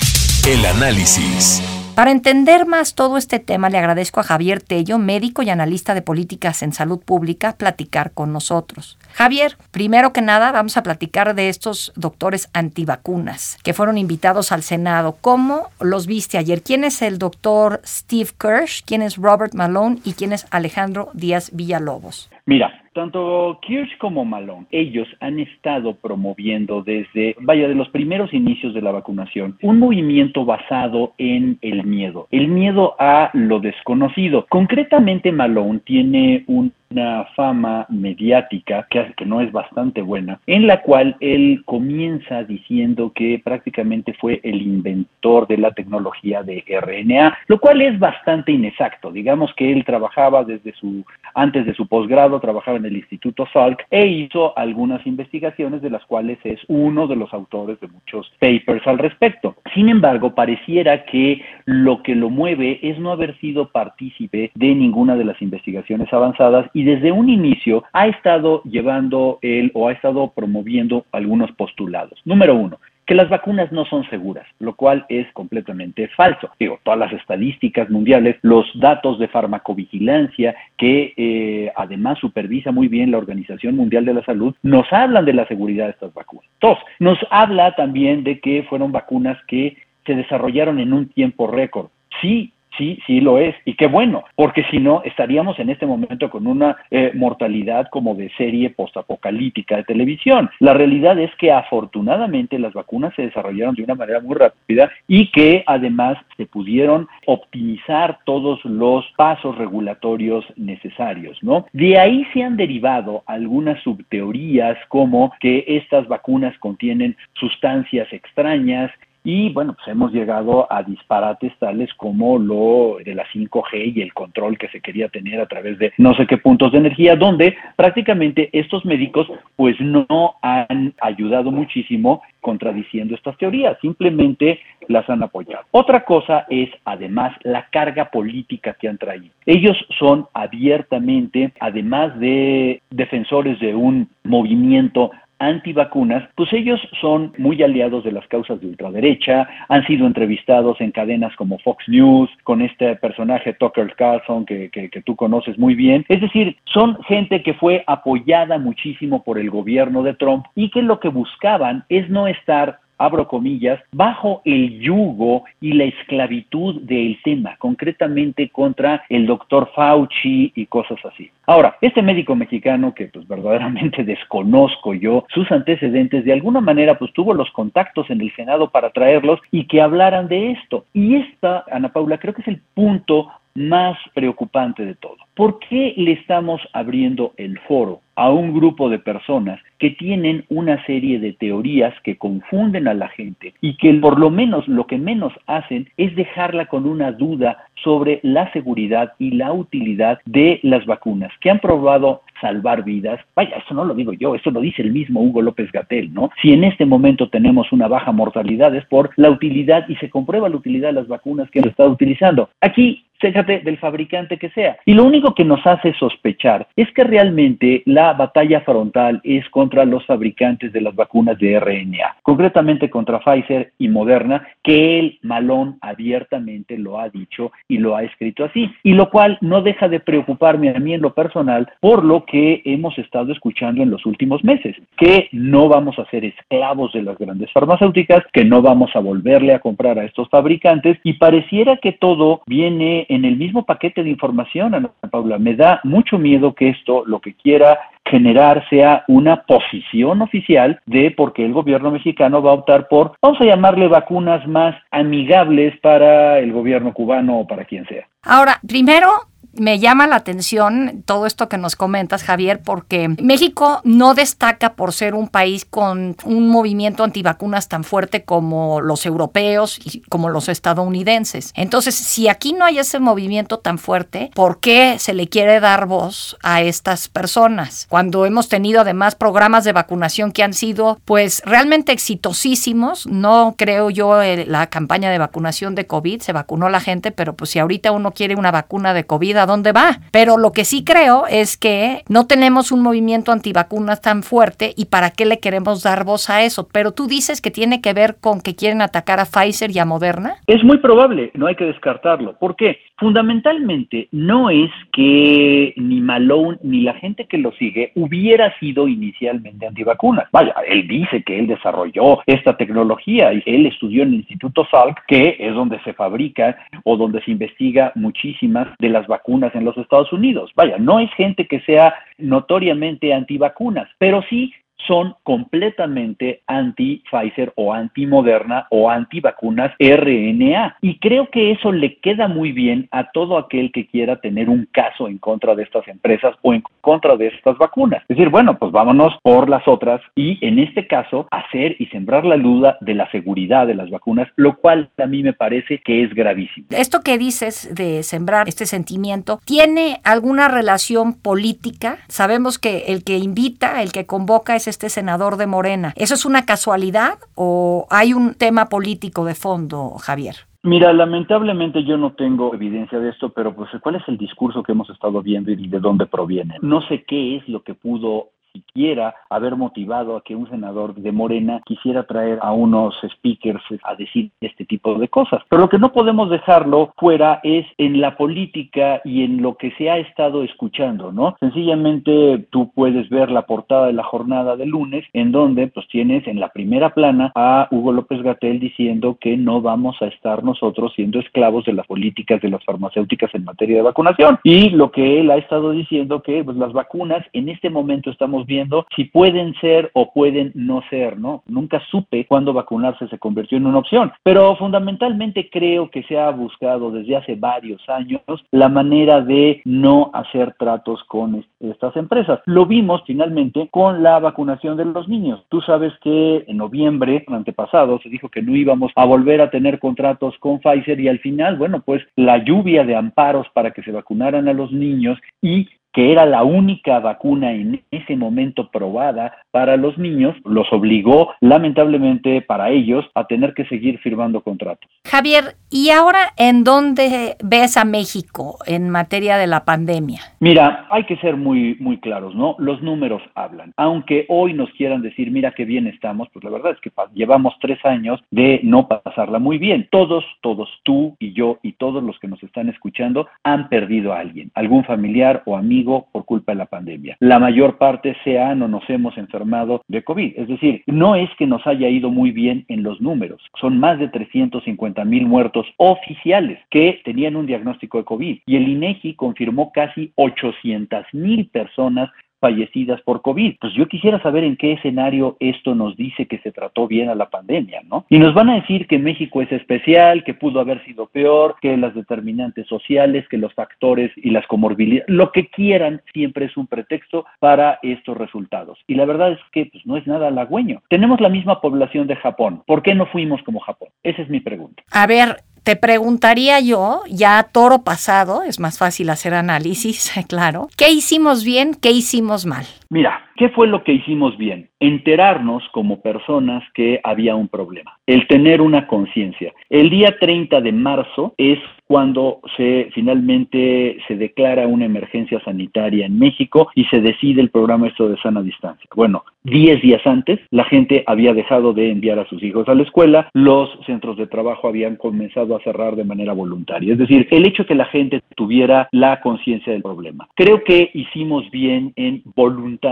El 0.46 0.66
análisis. 0.66 1.64
Para 1.96 2.12
entender 2.12 2.66
más 2.66 2.96
todo 2.96 3.18
este 3.18 3.40
tema, 3.40 3.70
le 3.70 3.78
agradezco 3.78 4.20
a 4.20 4.24
Javier 4.24 4.62
Tello, 4.62 4.98
médico 4.98 5.42
y 5.42 5.50
analista 5.50 5.94
de 5.94 6.02
políticas 6.02 6.64
en 6.64 6.74
salud 6.74 7.00
pública, 7.00 7.56
platicar 7.56 8.12
con 8.12 8.34
nosotros. 8.34 8.98
Javier, 9.13 9.57
primero 9.69 10.12
que 10.12 10.21
nada, 10.21 10.51
vamos 10.51 10.75
a 10.75 10.81
platicar 10.81 11.36
de 11.36 11.48
estos 11.48 11.94
doctores 11.95 12.50
antivacunas 12.51 13.57
que 13.62 13.74
fueron 13.74 14.00
invitados 14.00 14.51
al 14.51 14.63
Senado. 14.63 15.18
¿Cómo 15.21 15.69
los 15.80 16.07
viste 16.07 16.39
ayer? 16.39 16.63
¿Quién 16.63 16.83
es 16.83 17.01
el 17.04 17.19
doctor 17.19 17.80
Steve 17.86 18.31
Kirsch? 18.39 18.83
¿Quién 18.86 19.04
es 19.04 19.18
Robert 19.18 19.54
Malone? 19.54 20.00
¿Y 20.04 20.13
quién 20.13 20.33
es 20.33 20.48
Alejandro 20.50 21.12
Díaz 21.13 21.51
Villalobos? 21.54 22.31
Mira, 22.45 22.84
Tanto 22.94 23.57
Kirsch 23.63 23.98
como 23.98 24.24
Malone, 24.24 24.68
ellos 24.69 25.07
han 25.19 25.40
estado 25.40 25.95
promoviendo 25.95 26.84
desde, 26.84 27.36
vaya, 27.40 27.68
de 27.68 27.74
los 27.74 27.90
primeros 27.90 28.31
inicios 28.34 28.74
de 28.75 28.84
la 28.84 28.92
vacunación, 28.92 29.57
un 29.63 29.80
movimiento 29.80 30.45
basado 30.45 31.13
en 31.18 31.57
el 31.62 31.84
miedo, 31.86 32.28
el 32.30 32.48
miedo 32.48 32.95
a 33.00 33.31
lo 33.34 33.60
desconocido. 33.60 34.45
Concretamente, 34.48 35.31
Malone 35.31 35.80
tiene 35.84 36.44
un 36.48 36.72
una 36.94 37.25
fama 37.36 37.88
mediática 37.90 38.86
que, 38.88 39.13
que 39.18 39.25
no 39.25 39.42
es 39.42 39.51
bastante 39.51 40.04
buena, 40.04 40.39
en 40.46 40.68
la 40.68 40.84
cual 40.84 41.18
él 41.22 41.63
comienza 41.66 42.44
diciendo 42.44 43.12
que 43.16 43.42
prácticamente 43.44 44.13
fue 44.13 44.39
el 44.44 44.62
inventor 44.62 45.48
de 45.48 45.57
la 45.57 45.72
tecnología 45.72 46.44
de 46.44 46.63
RNA, 46.68 47.36
lo 47.48 47.60
cual 47.60 47.81
es 47.81 47.98
bastante 47.98 48.51
inexacto. 48.51 49.12
Digamos 49.12 49.51
que 49.56 49.72
él 49.72 49.84
trabajaba 49.86 50.44
desde 50.44 50.72
su, 50.74 51.04
antes 51.34 51.66
de 51.66 51.74
su 51.74 51.88
posgrado, 51.88 52.33
trabajaba 52.40 52.78
en 52.78 52.86
el 52.86 52.98
Instituto 52.98 53.48
Salk 53.52 53.86
e 53.90 54.06
hizo 54.06 54.58
algunas 54.58 55.06
investigaciones 55.06 55.82
de 55.82 55.90
las 55.90 56.06
cuales 56.06 56.40
es 56.44 56.60
uno 56.68 57.08
de 57.08 57.16
los 57.16 57.34
autores 57.34 57.80
de 57.80 57.88
muchos 57.88 58.32
papers 58.40 58.86
al 58.88 58.98
respecto. 58.98 59.56
Sin 59.74 59.90
embargo, 59.90 60.36
pareciera 60.36 61.06
que 61.06 61.42
lo 61.66 62.04
que 62.04 62.16
lo 62.16 62.30
mueve 62.30 62.80
es 62.82 63.00
no 63.00 63.12
haber 63.12 63.38
sido 63.40 63.70
partícipe 63.70 64.52
de 64.56 64.76
ninguna 64.76 65.16
de 65.16 65.26
las 65.26 65.42
investigaciones 65.42 66.12
avanzadas 66.12 66.70
y 66.74 66.84
desde 66.84 67.12
un 67.12 67.30
inicio 67.30 67.84
ha 67.94 68.08
estado 68.08 68.62
llevando 68.64 69.40
él 69.42 69.72
o 69.74 69.88
ha 69.88 69.94
estado 69.94 70.32
promoviendo 70.36 71.06
algunos 71.12 71.52
postulados. 71.52 72.20
Número 72.26 72.56
uno, 72.56 72.78
que 73.06 73.16
las 73.16 73.30
vacunas 73.30 73.72
no 73.72 73.86
son 73.86 74.08
seguras, 74.10 74.46
lo 74.60 74.76
cual 74.76 75.06
es 75.10 75.32
completamente 75.34 76.08
falso. 76.10 76.50
Digo, 76.60 76.80
todas 76.84 77.00
las 77.00 77.14
estadísticas 77.14 77.90
mundiales, 77.90 78.38
los 78.42 78.66
datos 78.76 79.20
de 79.20 79.28
farmacovigilancia 79.28 80.56
que 80.78 81.14
eh, 81.18 81.72
además 81.76 82.20
supervisa 82.20 82.72
muy 82.72 82.88
bien 82.88 83.12
la 83.12 83.18
Organización 83.18 83.76
Mundial 83.76 84.06
de 84.06 84.14
la 84.14 84.24
Salud, 84.24 84.56
nos 84.64 84.92
hablan 84.92 85.26
de 85.26 85.34
la 85.34 85.48
seguridad 85.48 85.86
de 85.86 85.92
estas 85.92 86.14
vacunas. 86.14 86.50
Dos, 86.62 86.78
nos 87.00 87.18
habla 87.30 87.76
también 87.76 88.24
de 88.24 88.40
que 88.40 88.64
fueron 88.64 88.92
vacunas 88.92 89.38
que 89.48 89.78
se 90.06 90.16
desarrollaron 90.16 90.80
en 90.80 90.94
un 90.94 91.10
tiempo 91.10 91.48
récord. 91.48 91.88
Sí, 92.22 92.54
Sí, 92.78 93.00
sí 93.06 93.22
lo 93.22 93.38
es. 93.38 93.56
Y 93.66 93.75
qué 93.75 93.88
bueno, 93.88 94.24
porque 94.36 94.64
si 94.72 94.80
no, 94.80 95.02
estaríamos 95.04 95.60
en 95.60 95.70
este 95.70 95.86
momento 95.86 96.30
con 96.30 96.48
una 96.48 96.78
eh, 96.90 97.12
mortalidad 97.14 97.88
como 97.90 98.16
de 98.16 98.31
serie 98.38 98.70
postapocalíptica 98.72 99.78
de 99.78 99.84
televisión. 99.84 100.50
La 100.60 100.74
realidad 100.74 101.20
es 101.20 101.34
que 101.36 101.52
afortunadamente 101.52 102.58
las 102.58 102.74
vacunas 102.74 103.14
se 103.16 103.24
desarrollaron 103.24 103.75
de 103.75 103.84
una 103.84 103.96
manera 103.96 104.20
muy 104.20 104.36
rápida 104.36 104.92
y 105.08 105.31
que 105.31 105.64
además 105.68 106.18
se 106.38 106.46
pudieron 106.46 107.08
optimizar 107.25 108.20
todos 108.25 108.64
los 108.66 109.06
pasos 109.16 109.58
regulatorios 109.58 110.46
necesarios, 110.56 111.38
¿no? 111.42 111.66
De 111.74 112.00
ahí 112.00 112.25
se 112.34 112.44
han 112.44 112.58
derivado 112.58 113.24
algunas 113.28 113.81
subteorías 113.84 114.78
como 114.88 115.31
que 115.40 115.64
estas 115.68 116.08
vacunas 116.08 116.58
contienen 116.60 117.16
sustancias 117.34 118.12
extrañas 118.12 118.92
y 119.24 119.50
bueno, 119.52 119.74
pues 119.74 119.88
hemos 119.88 120.12
llegado 120.12 120.72
a 120.72 120.84
disparates 120.84 121.54
tales 121.58 121.94
como 121.96 122.38
lo 122.38 122.98
de 123.04 123.16
la 123.16 123.25
5G 123.28 123.94
y 123.96 124.02
el 124.02 124.14
control 124.14 124.58
que 124.58 124.68
se 124.68 124.81
quería 124.81 125.08
tener 125.08 125.40
a 125.40 125.46
través 125.46 125.80
de 125.80 125.94
no 125.98 126.14
sé 126.14 126.28
qué 126.28 126.38
puntos 126.38 126.74
de 126.74 126.80
energía, 126.80 127.16
donde 127.16 127.56
prácticamente 127.78 128.50
estos 128.52 128.84
médicos 128.84 129.28
pues 129.56 129.80
no 129.80 130.36
han 130.42 130.94
ayudado 131.02 131.52
muchísimo 131.52 132.22
contradiciendo 132.42 133.16
estas 133.16 133.38
teorías, 133.38 133.78
simplemente 133.81 134.60
las 134.90 135.10
han 135.10 135.24
apoyado. 135.24 135.64
Otra 135.72 136.04
cosa 136.04 136.46
es 136.50 136.70
además 136.84 137.34
la 137.44 137.68
carga 137.70 138.12
política 138.12 138.75
que 138.80 138.90
han 138.90 138.98
traído. 138.98 139.34
Ellos 139.46 139.78
son 139.98 140.28
abiertamente, 140.34 141.54
además 141.62 142.20
de 142.20 142.81
defensores 142.90 143.60
de 143.62 143.74
un 143.74 144.10
movimiento 144.24 145.12
antivacunas, 145.40 146.28
pues 146.36 146.52
ellos 146.54 146.80
son 147.02 147.34
muy 147.38 147.62
aliados 147.62 148.04
de 148.04 148.12
las 148.12 148.28
causas 148.28 148.62
de 148.62 148.68
ultraderecha, 148.68 149.48
han 149.70 149.86
sido 149.86 150.08
entrevistados 150.08 150.80
en 150.82 150.92
cadenas 150.92 151.36
como 151.36 151.60
Fox 151.60 151.88
News, 151.88 152.30
con 152.44 152.62
este 152.62 152.96
personaje 152.96 153.54
Tucker 153.54 153.96
Carlson 153.96 154.46
que, 154.46 154.70
que, 154.70 154.90
que 154.90 155.02
tú 155.02 155.16
conoces 155.16 155.58
muy 155.58 155.76
bien. 155.76 156.06
Es 156.10 156.22
decir, 156.22 156.58
son 156.66 157.02
gente 157.04 157.44
que 157.44 157.54
fue 157.54 157.84
apoyada 157.88 158.58
muchísimo 158.58 159.24
por 159.24 159.38
el 159.38 159.50
gobierno 159.50 160.04
de 160.04 160.14
Trump 160.14 160.46
y 160.56 160.70
que 160.70 160.82
lo 160.82 161.00
que 161.00 161.10
buscaban 161.10 161.86
es 161.90 162.10
no 162.10 162.28
estar 162.28 162.80
abro 162.98 163.28
comillas, 163.28 163.80
bajo 163.92 164.42
el 164.45 164.80
yugo 164.80 165.44
y 165.62 165.74
la 165.74 165.86
esclavitud 165.86 166.81
del 166.81 167.18
tema, 167.24 167.56
concretamente 167.57 168.50
contra 168.50 169.04
el 169.10 169.25
doctor 169.25 169.69
Fauci 169.75 170.51
y 170.56 170.66
cosas 170.68 171.00
así. 171.06 171.30
Ahora, 171.45 171.75
este 171.81 172.01
médico 172.01 172.36
mexicano 172.36 172.94
que 172.94 173.07
pues 173.07 173.28
verdaderamente 173.28 174.04
desconozco 174.04 174.94
yo 174.94 175.25
sus 175.34 175.51
antecedentes, 175.51 176.25
de 176.25 176.34
alguna 176.34 176.62
manera 176.62 176.98
pues 176.98 177.12
tuvo 177.13 177.34
los 177.34 177.51
contactos 177.51 178.10
en 178.10 178.22
el 178.22 178.34
Senado 178.36 178.69
para 178.69 178.92
traerlos 178.92 179.39
y 179.51 179.66
que 179.66 179.81
hablaran 179.81 180.28
de 180.28 180.51
esto. 180.51 180.86
Y 180.94 181.16
esta, 181.16 181.66
Ana 181.72 181.89
Paula, 181.89 182.18
creo 182.18 182.34
que 182.34 182.42
es 182.42 182.48
el 182.48 182.62
punto 182.74 183.30
más 183.56 183.98
preocupante 184.13 184.86
de 184.86 184.96
todo. 184.96 185.18
¿Por 185.36 185.60
qué 185.60 185.94
le 185.98 186.13
estamos 186.13 186.62
abriendo 186.74 187.34
el 187.38 187.60
foro 187.60 188.01
a 188.15 188.30
un 188.31 188.54
grupo 188.54 188.89
de 188.89 189.00
personas 189.00 189.60
que 189.80 189.92
tienen 189.92 190.45
una 190.50 190.83
serie 190.86 191.19
de 191.19 191.33
teorías 191.33 191.94
que 192.04 192.18
confunden 192.18 192.88
a 192.88 192.94
la 192.94 193.10
gente 193.10 193.54
y 193.62 193.75
que 193.77 193.94
por 193.95 194.19
lo 194.19 194.30
menos 194.30 194.68
lo 194.68 194.88
que 194.88 194.98
menos 194.98 195.33
hacen 195.48 195.89
es 195.98 196.15
dejarla 196.15 196.68
con 196.68 196.86
una 196.86 197.12
duda 197.12 197.57
sobre 197.83 198.19
la 198.24 198.51
seguridad 198.54 199.13
y 199.19 199.31
la 199.31 199.51
utilidad 199.51 200.19
de 200.25 200.60
las 200.63 200.86
vacunas 200.86 201.31
que 201.42 201.50
han 201.50 201.60
probado 201.60 202.21
salvar 202.39 202.83
vidas. 202.83 203.19
Vaya, 203.36 203.57
eso 203.57 203.74
no 203.74 203.86
lo 203.86 203.94
digo 203.94 204.13
yo, 204.13 204.36
eso 204.36 204.51
lo 204.51 204.62
dice 204.62 204.81
el 204.81 204.92
mismo 204.92 205.21
Hugo 205.21 205.42
López 205.42 205.71
Gatel, 205.71 206.13
¿no? 206.13 206.30
Si 206.42 206.54
en 206.54 206.63
este 206.63 206.86
momento 206.86 207.30
tenemos 207.30 207.71
una 207.71 207.88
baja 207.88 208.12
mortalidad 208.12 208.75
es 208.75 208.86
por 208.86 209.12
la 209.15 209.30
utilidad 209.30 209.88
y 209.88 209.95
se 209.95 210.10
comprueba 210.10 210.50
la 210.50 210.57
utilidad 210.57 210.89
de 210.89 210.94
las 210.94 211.07
vacunas 211.07 211.50
que 211.50 211.60
han 211.60 211.69
estado 211.69 211.92
utilizando. 211.92 212.50
Aquí 212.62 213.06
fíjate, 213.24 213.60
del 213.60 213.77
fabricante 213.77 214.38
que 214.38 214.50
sea. 214.50 214.77
Y 214.86 214.94
lo 214.94 215.06
único 215.06 215.33
que 215.33 215.45
nos 215.45 215.65
hace 215.65 215.94
sospechar 215.94 216.68
es 216.75 216.92
que 216.92 217.06
realmente 217.06 217.81
la 217.86 218.03
batalla 218.12 218.60
frontal 218.62 219.22
es 219.24 219.48
contra 219.50 219.86
los 219.86 220.06
fabricantes 220.06 220.74
de 220.74 220.82
las 220.82 220.94
vacunas 220.94 221.40
de 221.40 221.58
RNA, 221.58 222.18
concretamente 222.22 222.90
contra 222.90 223.20
Pfizer 223.20 223.72
y 223.78 223.88
Moderna, 223.88 224.46
que 224.62 225.00
el 225.00 225.20
Malón 225.22 225.78
abiertamente 225.80 226.78
lo 226.78 227.00
ha 227.00 227.08
dicho 227.08 227.54
y 227.70 227.78
lo 227.78 227.96
ha 227.96 228.04
escrito 228.04 228.44
así, 228.44 228.70
y 228.84 228.94
lo 228.94 229.10
cual 229.10 229.38
no 229.40 229.62
deja 229.62 229.88
de 229.88 230.02
preocuparme 230.02 230.70
a 230.70 230.80
mí 230.80 230.94
en 230.94 231.02
lo 231.02 231.14
personal 231.14 231.72
por 231.80 232.04
lo 232.04 232.26
que 232.26 232.62
hemos 232.66 232.98
estado 232.98 233.32
escuchando 233.32 233.82
en 233.82 233.92
los 233.92 234.06
últimos 234.06 234.44
meses, 234.44 234.76
que 234.98 235.30
no 235.32 235.70
vamos 235.70 235.98
a 236.00 236.10
ser 236.10 236.26
esclavos 236.26 236.92
de 236.94 237.04
las 237.04 237.18
grandes 237.18 237.52
farmacéuticas, 237.52 238.24
que 238.34 238.44
no 238.44 238.62
vamos 238.62 238.92
a 238.96 239.00
volverle 239.00 239.54
a 239.54 239.60
comprar 239.60 240.00
a 240.00 240.06
estos 240.06 240.28
fabricantes 240.30 240.98
y 241.04 241.13
pareciera 241.13 241.77
que 241.77 241.94
todo 241.94 242.42
viene 242.48 243.06
en 243.10 243.25
el 243.25 243.38
mismo 243.38 243.66
paquete 243.66 244.04
de 244.04 244.10
información, 244.10 244.74
Ana 244.74 244.92
Paula. 245.12 245.38
Me 245.38 245.56
da 245.56 245.80
mucho 245.84 246.18
miedo 246.18 246.54
que 246.54 246.70
esto 246.70 247.04
lo 247.06 247.20
que 247.20 247.34
quiera 247.34 247.77
generar 248.05 248.67
sea 248.69 249.03
una 249.07 249.43
posición 249.43 250.22
oficial 250.22 250.79
de 250.86 251.12
por 251.12 251.33
qué 251.33 251.45
el 251.45 251.53
gobierno 251.53 251.91
mexicano 251.91 252.41
va 252.41 252.51
a 252.51 252.55
optar 252.55 252.88
por, 252.88 253.13
vamos 253.22 253.39
a 253.41 253.45
llamarle 253.45 253.88
vacunas 253.88 254.45
más 254.48 254.75
amigables 254.91 255.79
para 255.81 256.39
el 256.39 256.51
gobierno 256.51 256.93
cubano 256.93 257.39
o 257.39 257.48
para 257.48 257.65
quien 257.65 257.86
sea. 257.88 258.07
Ahora, 258.24 258.60
primero, 258.67 259.07
me 259.54 259.80
llama 259.80 260.08
la 260.08 260.16
atención 260.16 261.04
todo 261.06 261.26
esto 261.26 261.50
que 261.50 261.58
nos 261.58 261.76
comentas, 261.76 262.24
Javier, 262.24 262.62
porque 262.64 263.10
México 263.20 263.82
no 263.84 264.14
destaca 264.14 264.74
por 264.74 264.94
ser 264.94 265.14
un 265.16 265.28
país 265.28 265.66
con 265.66 266.16
un 266.26 266.50
movimiento 266.50 267.04
antivacunas 267.04 267.68
tan 267.68 267.84
fuerte 267.84 268.24
como 268.24 268.82
los 268.82 269.06
europeos 269.06 269.80
y 269.84 270.02
como 270.04 270.30
los 270.30 270.50
estadounidenses. 270.50 271.52
Entonces, 271.56 271.96
si 271.96 272.28
aquí 272.28 272.54
no 272.54 272.66
hay 272.66 272.80
ese 272.80 273.00
movimiento 273.00 273.60
tan 273.60 273.78
fuerte, 273.78 274.32
¿por 274.34 274.60
qué 274.60 274.98
se 275.00 275.14
le 275.14 275.28
quiere 275.28 275.60
dar 275.60 275.86
voz 275.86 276.38
a 276.42 276.62
estas 276.62 277.08
personas? 277.08 277.88
Cuando 277.90 278.26
hemos 278.26 278.50
tenido 278.50 278.82
además 278.82 279.16
programas 279.16 279.64
de 279.64 279.74
vacunación 279.74 280.32
que 280.32 280.44
han 280.44 280.54
sido 280.54 281.00
pues 281.06 281.42
realmente 281.46 281.92
exitosísimos, 281.92 283.06
no 283.08 283.56
creo 283.58 283.90
yo 283.90 284.22
la 284.48 284.68
campaña 284.68 285.12
de 285.12 285.18
vacunación 285.18 285.76
de 285.76 285.88
COVID, 285.88 286.22
se 286.22 286.34
vacunó 286.34 286.70
la 286.70 286.80
gente, 286.80 287.12
pero 287.12 287.36
pues 287.36 287.52
si 287.52 287.60
ahorita 287.60 287.92
uno 287.92 288.12
quiere 288.12 288.36
una 288.36 288.52
vacuna 288.52 288.94
de 288.94 289.06
COVID, 289.06 289.33
dónde 289.34 289.72
va. 289.72 290.00
Pero 290.12 290.38
lo 290.38 290.52
que 290.52 290.66
sí 290.66 290.84
creo 290.84 291.25
es 291.28 291.58
que 291.58 292.04
no 292.08 292.28
tenemos 292.28 292.72
un 292.72 292.82
movimiento 292.82 293.32
antivacunas 293.32 294.02
tan 294.02 294.24
fuerte 294.24 294.74
y 294.78 294.86
para 294.86 295.12
qué 295.12 295.25
le 295.25 295.40
queremos 295.40 295.84
dar 295.84 296.06
voz 296.06 296.30
a 296.30 296.44
eso. 296.44 296.68
Pero 296.72 296.92
tú 296.92 297.08
dices 297.08 297.42
que 297.42 297.52
tiene 297.52 297.82
que 297.82 297.94
ver 297.94 298.18
con 298.20 298.42
que 298.42 298.56
quieren 298.56 298.82
atacar 298.82 299.20
a 299.20 299.25
Pfizer 299.25 299.72
y 299.72 299.80
a 299.80 299.86
Moderna. 299.86 300.36
Es 300.48 300.63
muy 300.63 300.78
probable, 300.78 301.32
no 301.34 301.48
hay 301.48 301.56
que 301.56 301.66
descartarlo. 301.66 302.38
¿Por 302.38 302.56
qué? 302.56 302.80
Fundamentalmente 302.98 304.08
no 304.12 304.50
es 304.50 304.70
que 304.94 305.74
ni 305.75 306.00
Malone 306.00 306.58
ni 306.63 306.82
la 306.82 306.94
gente 306.94 307.25
que 307.25 307.38
lo 307.38 307.52
sigue 307.54 307.92
hubiera 307.96 308.58
sido 308.60 308.88
inicialmente 308.88 309.68
antivacunas. 309.68 310.28
Vaya, 310.32 310.54
él 310.68 310.88
dice 310.88 311.24
que 311.24 311.40
él 311.40 311.48
desarrolló 311.48 312.20
esta 312.25 312.56
tecnología 312.56 313.34
y 313.34 313.44
él 313.46 313.66
estudió 313.66 314.04
en 314.04 314.10
el 314.10 314.16
Instituto 314.16 314.66
Salk, 314.70 315.06
que 315.08 315.36
es 315.40 315.54
donde 315.54 315.82
se 315.84 315.94
fabrica 315.94 316.58
o 316.84 316.96
donde 316.96 317.22
se 317.24 317.32
investiga 317.32 317.92
muchísimas 317.96 318.68
de 318.80 318.90
las 318.90 319.08
vacunas 319.08 319.23
vacunas 319.24 319.56
en 319.56 319.63
los 319.63 319.77
Estados 319.77 320.12
Unidos. 320.12 320.51
Vaya, 320.56 320.77
no 320.77 321.00
es 321.00 321.10
gente 321.13 321.48
que 321.48 321.62
sea 321.62 321.96
notoriamente 322.18 323.13
antivacunas, 323.13 323.88
pero 323.98 324.22
sí 324.30 324.53
son 324.88 325.16
completamente 325.24 326.42
anti-Pfizer 326.48 327.54
o 327.56 327.74
anti-Moderna 327.74 328.68
o 328.70 328.90
anti-vacunas 328.90 329.72
RNA. 329.80 330.78
Y 330.82 331.00
creo 331.00 331.30
que 331.30 331.52
eso 331.52 331.72
le 331.72 331.98
queda 331.98 332.28
muy 332.28 332.52
bien 332.52 332.88
a 332.92 333.12
todo 333.12 333.38
aquel 333.38 333.72
que 333.72 333.88
quiera 333.88 334.20
tener 334.20 334.50
un 334.50 334.68
caso 334.72 335.08
en 335.08 335.18
contra 335.18 335.56
de 335.56 335.63
estas 335.63 335.88
empresas 335.88 336.36
o 336.42 336.54
en 336.54 336.63
contra 336.82 337.16
de 337.18 337.28
estas 337.28 337.58
vacunas. 337.58 338.02
Es 338.04 338.18
decir, 338.18 338.30
bueno, 338.30 338.58
pues 338.58 338.72
vámonos 338.72 339.13
por 339.22 339.50
las 339.50 339.68
otras 339.68 340.02
y 340.16 340.46
en 340.46 340.60
este 340.60 340.88
caso 340.88 341.28
hacer 341.32 341.75
y 341.80 341.86
sembrar 341.88 342.25
la 342.25 342.38
duda 342.38 342.78
de 342.82 342.94
la 342.94 343.10
seguridad 343.12 343.68
de 343.68 343.75
las 343.75 343.90
vacunas, 343.90 344.28
lo 344.36 344.58
cual 344.58 344.90
a 344.98 345.06
mí 345.06 345.24
me 345.24 345.34
parece 345.34 345.80
que 345.80 346.04
es 346.04 346.13
gravísimo. 346.13 346.68
Esto 346.72 347.02
que 347.02 347.18
dices 347.18 347.74
de 347.74 348.04
sembrar 348.04 348.48
este 348.48 348.66
sentimiento, 348.66 349.40
¿tiene 349.46 350.00
alguna 350.04 350.48
relación 350.48 351.13
política? 351.13 351.98
Sabemos 352.08 352.60
que 352.60 352.86
el 352.88 353.04
que 353.04 353.18
invita, 353.18 353.82
el 353.82 353.92
que 353.92 354.06
convoca 354.06 354.56
es 354.56 354.68
este 354.74 354.89
senador 354.89 355.38
de 355.38 355.46
Morena. 355.46 355.94
¿Eso 355.96 356.15
es 356.15 356.25
una 356.25 356.46
casualidad 356.46 357.20
o 357.36 357.86
hay 357.92 358.13
un 358.13 358.34
tema 358.34 358.70
político 358.70 359.24
de 359.24 359.36
fondo, 359.36 359.92
Javier? 360.00 360.36
Mira, 360.63 360.94
lamentablemente 360.94 361.84
yo 361.84 361.98
no 361.98 362.13
tengo 362.13 362.53
evidencia 362.56 362.98
de 362.98 363.10
esto, 363.10 363.30
pero 363.30 363.53
pues 363.53 363.70
¿cuál 363.82 363.96
es 363.96 364.03
el 364.08 364.18
discurso 364.18 364.63
que 364.63 364.72
hemos 364.72 364.89
estado 364.89 365.22
viendo 365.22 365.51
y 365.51 365.68
de 365.68 365.80
dónde 365.80 366.06
proviene? 366.06 366.56
No 366.62 366.82
sé 366.88 367.03
qué 367.06 367.36
es 367.36 367.48
lo 367.50 367.63
que 367.63 367.74
pudo 367.74 368.30
siquiera 368.53 369.15
haber 369.29 369.55
motivado 369.55 370.15
a 370.15 370.22
que 370.22 370.36
un 370.36 370.50
senador 370.50 370.95
de 370.95 371.12
Morena 371.12 371.62
quisiera 371.65 372.03
traer 372.03 372.39
a 372.41 372.51
unos 372.51 372.95
speakers 373.15 373.63
a 373.83 373.95
decir 373.95 374.31
este 374.41 374.65
tipo 374.65 374.95
de 374.95 375.07
cosas. 375.07 375.41
Pero 375.50 375.63
lo 375.63 375.69
que 375.69 375.79
no 375.79 375.91
podemos 375.91 376.29
dejarlo 376.29 376.93
fuera 376.98 377.39
es 377.43 377.65
en 377.77 378.00
la 378.00 378.15
política 378.15 379.01
y 379.03 379.24
en 379.24 379.41
lo 379.41 379.55
que 379.55 379.72
se 379.72 379.89
ha 379.89 379.98
estado 379.98 380.43
escuchando, 380.43 381.12
¿no? 381.12 381.36
Sencillamente 381.39 382.48
tú 382.51 382.72
puedes 382.74 383.10
ver 383.10 383.31
la 383.31 383.45
portada 383.45 383.88
de 383.88 383.93
la 383.93 384.03
jornada 384.03 384.55
de 384.55 384.65
lunes 384.65 385.05
en 385.13 385.31
donde 385.31 385.67
pues 385.67 385.88
tienes 385.88 386.27
en 386.27 386.39
la 386.39 386.50
primera 386.50 386.93
plana 386.93 387.31
a 387.36 387.67
Hugo 387.72 387.91
López 387.91 388.22
Gatel 388.22 388.60
diciendo 388.60 389.17
que 389.19 389.38
no 389.38 389.62
vamos 389.62 390.01
a 390.01 390.07
estar 390.07 390.43
nosotros 390.43 390.93
siendo 390.95 391.19
esclavos 391.19 391.65
de 391.65 391.74
las 391.74 391.88
políticas 391.88 392.41
de 392.41 392.50
las 392.50 392.63
farmacéuticas 392.63 393.33
en 393.33 393.45
materia 393.45 393.77
de 393.77 393.81
vacunación. 393.81 394.39
Y 394.43 394.69
lo 394.69 394.91
que 394.91 395.19
él 395.19 395.31
ha 395.31 395.38
estado 395.38 395.72
diciendo 395.72 396.22
que 396.22 396.43
pues, 396.43 396.57
las 396.57 396.74
vacunas 396.74 397.25
en 397.33 397.50
este 397.50 397.69
momento 397.69 398.10
estamos 398.10 398.43
viendo 398.46 398.86
si 398.96 399.06
pueden 399.06 399.54
ser 399.56 399.92
o 399.94 400.14
pueden 400.14 400.52
no 400.56 400.82
ser, 400.90 401.18
¿no? 401.20 401.44
Nunca 401.48 401.82
supe 401.90 402.26
cuándo 402.26 402.54
vacunarse 402.54 403.08
se 403.08 403.20
convirtió 403.20 403.58
en 403.58 403.68
una 403.68 403.80
opción, 403.80 404.12
pero 404.24 404.56
fundamentalmente 404.56 405.50
creo 405.50 405.90
que 405.90 406.04
se 406.04 406.18
ha 406.20 406.30
buscado 406.30 406.92
desde 406.92 407.16
hace 407.16 407.36
varios 407.36 407.82
años 407.90 408.22
la 408.52 408.70
manera 408.70 409.22
de 409.22 409.62
no 409.66 410.12
hacer 410.14 410.54
tratos 410.58 411.04
con 411.06 411.46
estas 411.60 411.96
empresas. 411.96 412.40
Lo 412.46 412.66
vimos 412.66 413.02
finalmente 413.06 413.68
con 413.72 414.04
la 414.04 414.20
vacunación 414.20 414.78
de 414.78 414.86
los 414.86 415.08
niños. 415.08 415.44
Tú 415.50 415.62
sabes 415.62 415.94
que 416.02 416.44
en 416.48 416.58
noviembre 416.58 417.24
antepasado 417.28 418.00
se 418.02 418.10
dijo 418.10 418.30
que 418.30 418.42
no 418.42 418.56
íbamos 418.56 418.92
a 418.96 419.06
volver 419.06 419.42
a 419.42 419.50
tener 419.50 419.80
contratos 419.80 420.36
con 420.40 420.60
Pfizer 420.60 421.00
y 421.00 421.08
al 421.08 421.20
final, 421.20 421.58
bueno, 421.58 421.82
pues 421.86 422.04
la 422.16 422.44
lluvia 422.44 422.84
de 422.84 422.96
amparos 422.96 423.48
para 423.54 423.72
que 423.72 423.84
se 423.84 423.92
vacunaran 423.92 424.48
a 424.48 424.54
los 424.54 424.72
niños 424.72 425.20
y 425.42 425.68
que 425.94 426.12
era 426.12 426.26
la 426.26 426.44
única 426.44 427.00
vacuna 427.00 427.54
en 427.54 427.84
ese 427.92 428.16
momento 428.16 428.70
probada 428.72 429.43
para 429.53 429.77
los 429.77 430.00
niños, 430.00 430.36
los 430.45 430.65
obligó 430.74 431.36
lamentablemente 431.39 432.41
para 432.41 432.72
ellos 432.72 433.05
a 433.13 433.27
tener 433.27 433.53
que 433.53 433.65
seguir 433.65 434.00
firmando 434.00 434.41
contratos. 434.41 434.89
Javier, 435.05 435.57
¿y 435.69 435.91
ahora 435.91 436.33
en 436.38 436.63
dónde 436.63 437.36
ves 437.43 437.77
a 437.77 437.86
México 437.86 438.57
en 438.65 438.89
materia 438.89 439.38
de 439.38 439.45
la 439.45 439.63
pandemia? 439.63 440.22
Mira, 440.39 440.88
hay 440.89 441.03
que 441.03 441.17
ser 441.17 441.38
muy 441.38 441.77
muy 441.79 442.00
claros, 442.00 442.33
¿no? 442.33 442.55
Los 442.57 442.81
números 442.81 443.22
hablan. 443.36 443.74
Aunque 443.77 444.25
hoy 444.27 444.53
nos 444.53 444.72
quieran 444.72 445.03
decir, 445.03 445.29
mira 445.29 445.51
qué 445.51 445.65
bien 445.65 445.86
estamos, 445.86 446.29
pues 446.33 446.43
la 446.43 446.50
verdad 446.50 446.72
es 446.72 446.79
que 446.79 446.91
llevamos 447.13 447.53
tres 447.62 447.77
años 447.86 448.19
de 448.31 448.60
no 448.63 448.88
pasarla 448.88 449.38
muy 449.38 449.60
bien. 449.60 449.88
Todos, 449.91 450.25
todos, 450.41 450.67
tú 450.81 451.15
y 451.19 451.33
yo 451.33 451.60
y 451.62 451.74
todos 451.74 452.01
los 452.01 452.17
que 452.17 452.27
nos 452.27 452.41
están 452.41 452.69
escuchando 452.69 453.27
han 453.43 453.69
perdido 453.69 454.13
a 454.13 454.19
alguien, 454.19 454.50
algún 454.55 454.83
familiar 454.83 455.43
o 455.45 455.55
amigo 455.55 456.07
por 456.12 456.25
culpa 456.25 456.53
de 456.53 456.57
la 456.57 456.65
pandemia. 456.65 457.17
La 457.19 457.38
mayor 457.38 457.77
parte 457.77 458.15
se 458.24 458.39
han 458.39 458.63
o 458.63 458.67
nos 458.67 458.89
hemos 458.89 459.15
enfermado 459.15 459.43
de 459.88 460.04
COVID. 460.04 460.34
Es 460.38 460.48
decir, 460.48 460.84
no 460.88 461.16
es 461.16 461.30
que 461.38 461.48
nos 461.48 461.66
haya 461.68 461.90
ido 461.90 462.10
muy 462.10 462.32
bien 462.32 462.66
en 462.68 462.84
los 462.84 463.02
números. 463.02 463.42
Son 463.60 463.80
más 463.80 464.00
de 464.00 464.08
350 464.08 465.06
mil 465.06 465.26
muertos 465.26 465.66
oficiales 465.78 466.60
que 466.70 467.02
tenían 467.04 467.36
un 467.36 467.46
diagnóstico 467.46 467.98
de 467.98 468.06
COVID. 468.06 468.40
Y 468.46 468.56
el 468.56 468.68
INEGI 468.68 469.16
confirmó 469.16 469.72
casi 469.72 470.12
800 470.16 471.06
mil 471.14 471.48
personas 471.48 472.10
fallecidas 472.44 473.00
por 473.04 473.22
COVID. 473.22 473.56
Pues 473.62 473.74
yo 473.74 473.88
quisiera 473.88 474.22
saber 474.22 474.44
en 474.44 474.58
qué 474.58 474.74
escenario 474.74 475.38
esto 475.40 475.76
nos 475.76 475.96
dice 475.96 476.26
que 476.26 476.40
se 476.40 476.52
trató 476.52 476.90
bien 476.90 477.08
a 477.08 477.16
la 477.16 477.30
pandemia, 477.30 477.82
¿no? 477.90 478.06
Y 478.10 478.20
nos 478.20 478.34
van 478.34 478.50
a 478.50 478.56
decir 478.56 478.86
que 478.86 479.00
México 479.00 479.42
es 479.42 479.50
especial, 479.50 480.26
que 480.26 480.34
pudo 480.34 480.60
haber 480.60 480.84
sido 480.84 481.08
peor, 481.08 481.56
que 481.62 481.78
las 481.78 481.96
determinantes 481.96 482.68
sociales, 482.68 483.26
que 483.30 483.38
los 483.38 483.54
factores 483.54 484.12
y 484.18 484.32
las 484.32 484.46
comorbilidades, 484.48 485.08
lo 485.08 485.32
que 485.32 485.48
quieran, 485.48 486.02
siempre 486.14 486.48
es 486.48 486.58
un 486.58 486.68
pretexto 486.68 487.26
para 487.40 487.80
estos 487.82 488.18
resultados. 488.18 488.78
Y 488.88 488.96
la 488.96 489.06
verdad 489.06 489.32
es 489.32 489.40
que 489.54 489.68
pues, 489.68 489.86
no 489.86 489.96
es 489.96 490.06
nada 490.06 490.28
halagüeño. 490.28 490.82
Tenemos 490.90 491.22
la 491.22 491.30
misma 491.30 491.62
población 491.62 492.08
de 492.08 492.18
Japón. 492.18 492.62
¿Por 492.68 492.84
qué 492.84 492.94
no 492.94 493.06
fuimos 493.06 493.42
como 493.44 493.62
Japón? 493.62 493.88
Esa 494.04 494.22
es 494.22 494.30
mi 494.30 494.42
pregunta. 494.42 494.84
A 494.92 495.08
ver, 495.08 495.38
te 495.63 495.75
preguntaría 495.75 496.60
yo, 496.60 497.01
ya 497.10 497.50
toro 497.51 497.84
pasado, 497.84 498.43
es 498.43 498.60
más 498.60 498.77
fácil 498.77 499.10
hacer 499.10 499.34
análisis, 499.34 500.12
claro, 500.27 500.70
¿qué 500.75 500.89
hicimos 500.91 501.43
bien, 501.43 501.74
qué 501.74 501.91
hicimos 501.91 502.46
mal? 502.46 502.67
Mira, 502.94 503.24
¿qué 503.38 503.50
fue 503.50 503.66
lo 503.66 503.84
que 503.84 503.94
hicimos 503.94 504.38
bien? 504.38 504.70
Enterarnos 504.80 505.64
como 505.72 506.04
personas 506.04 506.64
que 506.76 507.00
había 507.04 507.36
un 507.36 507.48
problema, 507.48 507.98
el 508.06 508.28
tener 508.28 508.62
una 508.62 508.86
conciencia. 508.86 509.52
El 509.68 509.90
día 509.90 510.16
30 510.20 510.62
de 510.62 510.72
marzo 510.72 511.34
es 511.38 511.58
cuando 511.88 512.40
se 512.56 512.90
finalmente 512.94 513.98
se 514.08 514.16
declara 514.16 514.68
una 514.68 514.86
emergencia 514.86 515.40
sanitaria 515.44 516.06
en 516.06 516.20
México 516.20 516.70
y 516.76 516.86
se 516.86 517.02
decide 517.02 517.42
el 517.42 517.50
programa 517.50 517.88
esto 517.88 518.10
de 518.10 518.18
sana 518.18 518.44
distancia. 518.44 518.88
Bueno, 518.96 519.24
10 519.44 519.82
días 519.82 520.06
antes 520.06 520.40
la 520.52 520.64
gente 520.64 521.04
había 521.08 521.34
dejado 521.34 521.74
de 521.74 521.90
enviar 521.90 522.20
a 522.20 522.28
sus 522.28 522.44
hijos 522.44 522.70
a 522.70 522.76
la 522.76 522.84
escuela, 522.84 523.28
los 523.34 523.70
centros 523.88 524.18
de 524.18 524.28
trabajo 524.28 524.68
habían 524.68 524.98
comenzado 524.98 525.56
a 525.56 525.64
cerrar 525.64 525.96
de 525.96 526.04
manera 526.04 526.34
voluntaria. 526.34 526.94
Es 526.94 527.00
decir, 527.00 527.28
el 527.32 527.46
hecho 527.46 527.66
que 527.66 527.76
la 527.76 527.86
gente 527.86 528.22
tuviera 528.36 528.88
la 528.92 529.20
conciencia 529.22 529.74
del 529.74 529.82
problema. 529.82 530.28
Creo 530.36 530.64
que 530.64 530.92
hicimos 530.94 531.50
bien 531.50 531.94
en 531.96 532.22
voluntariamente 532.36 532.83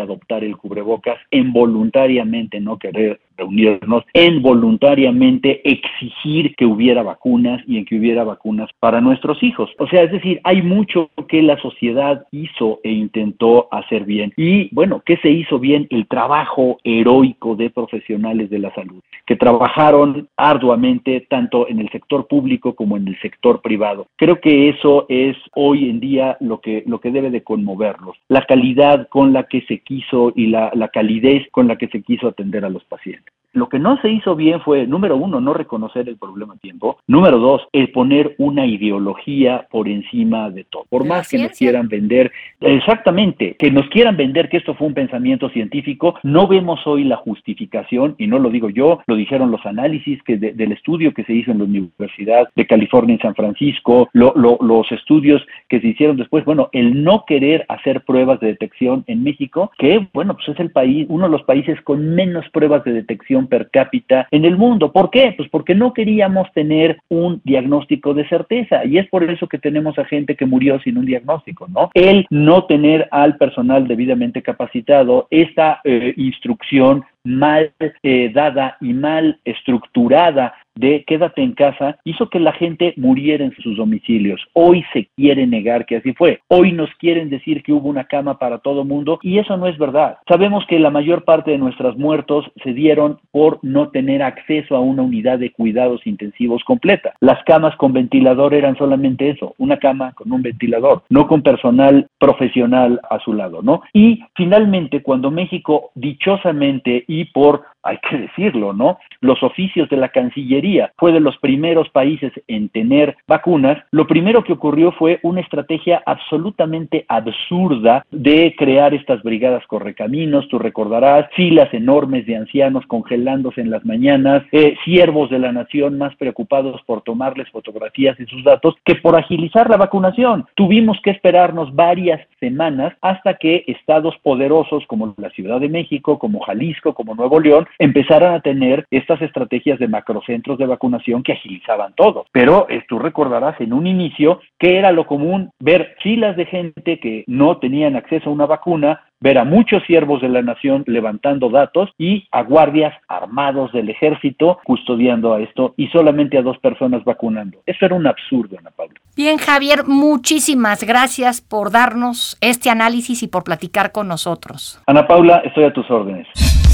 adoptar 0.00 0.44
el 0.44 0.56
cubrebocas, 0.56 1.18
en 1.30 1.52
voluntariamente 1.52 2.60
no 2.60 2.78
querer 2.78 3.20
reunirnos, 3.36 4.04
en 4.14 4.42
voluntariamente 4.42 5.60
exigir 5.68 6.54
que 6.56 6.66
hubiera 6.66 7.02
vacunas 7.02 7.62
y 7.66 7.78
en 7.78 7.84
que 7.84 7.98
hubiera 7.98 8.24
vacunas 8.24 8.70
para 8.80 9.00
nuestros 9.00 9.42
hijos. 9.42 9.70
O 9.78 9.86
sea, 9.86 10.02
es 10.02 10.12
decir, 10.12 10.40
hay 10.44 10.62
mucho 10.62 11.10
que 11.28 11.42
la 11.42 11.60
sociedad 11.60 12.26
hizo 12.30 12.80
e 12.82 12.90
intentó 12.90 13.68
hacer 13.70 14.04
bien. 14.04 14.32
Y 14.36 14.74
bueno, 14.74 15.02
¿qué 15.04 15.16
se 15.18 15.30
hizo 15.30 15.58
bien? 15.58 15.86
El 15.90 16.06
trabajo 16.06 16.78
heroico 16.84 17.56
de 17.56 17.70
profesionales 17.70 18.50
de 18.50 18.58
la 18.58 18.74
salud, 18.74 19.00
que 19.26 19.36
trabajaron 19.36 20.28
arduamente 20.36 21.26
tanto 21.28 21.68
en 21.68 21.80
el 21.80 21.90
sector 21.90 22.26
público 22.26 22.74
como 22.74 22.96
en 22.96 23.08
el 23.08 23.18
sector 23.20 23.60
privado. 23.60 24.06
Creo 24.16 24.40
que 24.40 24.68
eso 24.68 25.06
es 25.08 25.36
hoy 25.54 25.88
en 25.88 26.00
día 26.00 26.36
lo 26.40 26.60
que, 26.60 26.82
lo 26.86 27.00
que 27.00 27.10
debe 27.10 27.30
de 27.30 27.42
conmoverlos, 27.42 28.16
la 28.28 28.44
calidad 28.44 29.08
con 29.08 29.32
la 29.32 29.44
que 29.44 29.62
se 29.62 29.80
quiso 29.80 30.32
y 30.34 30.46
la, 30.46 30.70
la 30.74 30.88
calidez 30.88 31.48
con 31.50 31.68
la 31.68 31.76
que 31.76 31.88
se 31.88 32.02
quiso 32.02 32.28
atender 32.28 32.64
a 32.64 32.70
los 32.70 32.84
pacientes. 32.84 33.21
Lo 33.52 33.68
que 33.68 33.78
no 33.78 34.00
se 34.00 34.10
hizo 34.10 34.34
bien 34.34 34.60
fue, 34.60 34.86
número 34.86 35.16
uno, 35.16 35.40
no 35.40 35.54
reconocer 35.54 36.08
el 36.08 36.16
problema 36.16 36.54
a 36.54 36.58
tiempo. 36.58 36.98
Número 37.06 37.38
dos, 37.38 37.62
el 37.72 37.90
poner 37.90 38.34
una 38.38 38.66
ideología 38.66 39.66
por 39.70 39.88
encima 39.88 40.50
de 40.50 40.64
todo. 40.64 40.84
Por 40.88 41.06
más 41.06 41.28
que 41.28 41.38
nos 41.38 41.52
quieran 41.52 41.88
vender, 41.88 42.32
exactamente, 42.60 43.56
que 43.58 43.70
nos 43.70 43.88
quieran 43.88 44.16
vender 44.16 44.48
que 44.48 44.56
esto 44.56 44.74
fue 44.74 44.86
un 44.86 44.94
pensamiento 44.94 45.50
científico, 45.50 46.14
no 46.22 46.46
vemos 46.46 46.80
hoy 46.86 47.04
la 47.04 47.16
justificación, 47.16 48.14
y 48.18 48.26
no 48.26 48.38
lo 48.38 48.50
digo 48.50 48.70
yo, 48.70 49.00
lo 49.06 49.16
dijeron 49.16 49.50
los 49.50 49.64
análisis 49.66 50.22
que 50.22 50.36
del 50.36 50.72
estudio 50.72 51.12
que 51.12 51.24
se 51.24 51.34
hizo 51.34 51.50
en 51.50 51.58
la 51.58 51.64
Universidad 51.64 52.48
de 52.54 52.66
California 52.66 53.14
en 53.14 53.20
San 53.20 53.34
Francisco, 53.34 54.08
los 54.12 54.92
estudios 54.92 55.42
que 55.68 55.80
se 55.80 55.88
hicieron 55.88 56.16
después, 56.16 56.44
bueno, 56.44 56.68
el 56.72 57.04
no 57.04 57.24
querer 57.26 57.64
hacer 57.68 58.02
pruebas 58.02 58.40
de 58.40 58.48
detección 58.48 59.04
en 59.06 59.22
México, 59.22 59.70
que 59.78 60.06
bueno, 60.12 60.34
pues 60.34 60.48
es 60.48 60.60
el 60.60 60.70
país, 60.70 61.06
uno 61.08 61.26
de 61.26 61.32
los 61.32 61.42
países 61.42 61.80
con 61.82 62.14
menos 62.14 62.48
pruebas 62.50 62.84
de 62.84 62.92
detección 62.92 63.41
per 63.46 63.70
cápita 63.70 64.26
en 64.30 64.44
el 64.44 64.56
mundo. 64.56 64.92
¿Por 64.92 65.10
qué? 65.10 65.34
Pues 65.36 65.48
porque 65.48 65.74
no 65.74 65.92
queríamos 65.92 66.50
tener 66.52 66.98
un 67.08 67.40
diagnóstico 67.44 68.14
de 68.14 68.28
certeza 68.28 68.84
y 68.84 68.98
es 68.98 69.08
por 69.08 69.22
eso 69.28 69.46
que 69.46 69.58
tenemos 69.58 69.98
a 69.98 70.04
gente 70.04 70.36
que 70.36 70.46
murió 70.46 70.80
sin 70.80 70.98
un 70.98 71.06
diagnóstico, 71.06 71.66
¿no? 71.68 71.90
El 71.94 72.26
no 72.30 72.64
tener 72.64 73.08
al 73.10 73.36
personal 73.36 73.86
debidamente 73.86 74.42
capacitado, 74.42 75.26
esta 75.30 75.80
eh, 75.84 76.14
instrucción 76.16 77.04
mal 77.24 77.72
eh, 78.02 78.30
dada 78.34 78.76
y 78.80 78.92
mal 78.92 79.38
estructurada 79.44 80.54
de 80.74 81.04
quédate 81.06 81.42
en 81.42 81.52
casa 81.52 81.98
hizo 82.04 82.28
que 82.28 82.40
la 82.40 82.52
gente 82.52 82.94
muriera 82.96 83.44
en 83.44 83.54
sus 83.56 83.76
domicilios. 83.76 84.40
Hoy 84.52 84.84
se 84.92 85.08
quiere 85.16 85.46
negar 85.46 85.86
que 85.86 85.96
así 85.96 86.12
fue. 86.14 86.40
Hoy 86.48 86.72
nos 86.72 86.90
quieren 86.98 87.30
decir 87.30 87.62
que 87.62 87.72
hubo 87.72 87.88
una 87.88 88.04
cama 88.04 88.38
para 88.38 88.58
todo 88.58 88.84
mundo 88.84 89.18
y 89.22 89.38
eso 89.38 89.56
no 89.56 89.66
es 89.66 89.78
verdad. 89.78 90.18
Sabemos 90.28 90.64
que 90.66 90.78
la 90.78 90.90
mayor 90.90 91.24
parte 91.24 91.50
de 91.50 91.58
nuestros 91.58 91.96
muertos 91.96 92.50
se 92.62 92.72
dieron 92.72 93.18
por 93.30 93.58
no 93.62 93.90
tener 93.90 94.22
acceso 94.22 94.76
a 94.76 94.80
una 94.80 95.02
unidad 95.02 95.38
de 95.38 95.52
cuidados 95.52 96.06
intensivos 96.06 96.62
completa. 96.64 97.14
Las 97.20 97.42
camas 97.44 97.76
con 97.76 97.92
ventilador 97.92 98.54
eran 98.54 98.76
solamente 98.76 99.30
eso, 99.30 99.54
una 99.58 99.78
cama 99.78 100.12
con 100.12 100.32
un 100.32 100.42
ventilador, 100.42 101.02
no 101.08 101.26
con 101.26 101.42
personal 101.42 102.08
profesional 102.18 103.00
a 103.10 103.18
su 103.20 103.32
lado, 103.32 103.62
¿no? 103.62 103.82
Y 103.92 104.22
finalmente, 104.34 105.02
cuando 105.02 105.30
México 105.30 105.90
dichosamente 105.94 107.04
y 107.06 107.26
por 107.26 107.64
hay 107.82 107.98
que 107.98 108.18
decirlo, 108.18 108.72
¿no? 108.72 108.98
Los 109.20 109.42
oficios 109.42 109.88
de 109.88 109.96
la 109.96 110.08
Cancillería 110.08 110.92
fue 110.96 111.12
de 111.12 111.20
los 111.20 111.36
primeros 111.38 111.88
países 111.90 112.32
en 112.48 112.68
tener 112.68 113.16
vacunas. 113.26 113.78
Lo 113.90 114.06
primero 114.06 114.44
que 114.44 114.52
ocurrió 114.52 114.92
fue 114.92 115.20
una 115.22 115.40
estrategia 115.40 116.02
absolutamente 116.06 117.04
absurda 117.08 118.04
de 118.10 118.54
crear 118.56 118.94
estas 118.94 119.22
brigadas 119.22 119.66
correcaminos. 119.66 120.48
Tú 120.48 120.58
recordarás 120.58 121.28
filas 121.34 121.72
enormes 121.72 122.26
de 122.26 122.36
ancianos 122.36 122.86
congelándose 122.86 123.60
en 123.60 123.70
las 123.70 123.84
mañanas, 123.84 124.42
eh, 124.52 124.76
siervos 124.84 125.30
de 125.30 125.38
la 125.38 125.52
nación 125.52 125.98
más 125.98 126.14
preocupados 126.16 126.80
por 126.82 127.02
tomarles 127.02 127.50
fotografías 127.50 128.18
y 128.20 128.26
sus 128.26 128.44
datos 128.44 128.74
que 128.84 128.96
por 128.96 129.16
agilizar 129.16 129.68
la 129.68 129.76
vacunación. 129.76 130.46
Tuvimos 130.54 131.00
que 131.02 131.10
esperarnos 131.10 131.74
varias 131.74 132.20
semanas 132.40 132.94
hasta 133.00 133.34
que 133.34 133.64
estados 133.66 134.16
poderosos 134.22 134.84
como 134.86 135.14
la 135.16 135.30
Ciudad 135.30 135.60
de 135.60 135.68
México, 135.68 136.18
como 136.18 136.40
Jalisco, 136.40 136.94
como 136.94 137.14
Nuevo 137.14 137.40
León, 137.40 137.66
empezaran 137.78 138.34
a 138.34 138.40
tener 138.40 138.86
estas 138.90 139.20
estrategias 139.22 139.78
de 139.78 139.88
macrocentros 139.88 140.58
de 140.58 140.66
vacunación 140.66 141.22
que 141.22 141.32
agilizaban 141.32 141.94
todo. 141.94 142.26
Pero 142.32 142.66
eh, 142.68 142.84
tú 142.88 142.98
recordarás 142.98 143.60
en 143.60 143.72
un 143.72 143.86
inicio 143.86 144.40
que 144.58 144.78
era 144.78 144.92
lo 144.92 145.06
común 145.06 145.50
ver 145.58 145.96
filas 146.02 146.36
de 146.36 146.46
gente 146.46 146.98
que 146.98 147.24
no 147.26 147.58
tenían 147.58 147.96
acceso 147.96 148.30
a 148.30 148.32
una 148.32 148.46
vacuna, 148.46 149.02
ver 149.20 149.38
a 149.38 149.44
muchos 149.44 149.82
siervos 149.84 150.20
de 150.20 150.28
la 150.28 150.42
nación 150.42 150.84
levantando 150.86 151.48
datos 151.48 151.90
y 151.98 152.26
a 152.32 152.42
guardias 152.42 152.94
armados 153.08 153.72
del 153.72 153.88
ejército 153.88 154.58
custodiando 154.64 155.34
a 155.34 155.40
esto 155.40 155.74
y 155.76 155.88
solamente 155.88 156.38
a 156.38 156.42
dos 156.42 156.58
personas 156.58 157.04
vacunando. 157.04 157.58
Eso 157.66 157.86
era 157.86 157.94
un 157.94 158.06
absurdo, 158.06 158.56
Ana 158.58 158.70
Paula. 158.70 158.94
Bien, 159.14 159.38
Javier, 159.38 159.84
muchísimas 159.86 160.84
gracias 160.84 161.40
por 161.40 161.70
darnos 161.70 162.36
este 162.40 162.70
análisis 162.70 163.22
y 163.22 163.28
por 163.28 163.44
platicar 163.44 163.92
con 163.92 164.08
nosotros. 164.08 164.80
Ana 164.86 165.06
Paula, 165.06 165.42
estoy 165.44 165.64
a 165.64 165.72
tus 165.72 165.88
órdenes. 165.90 166.26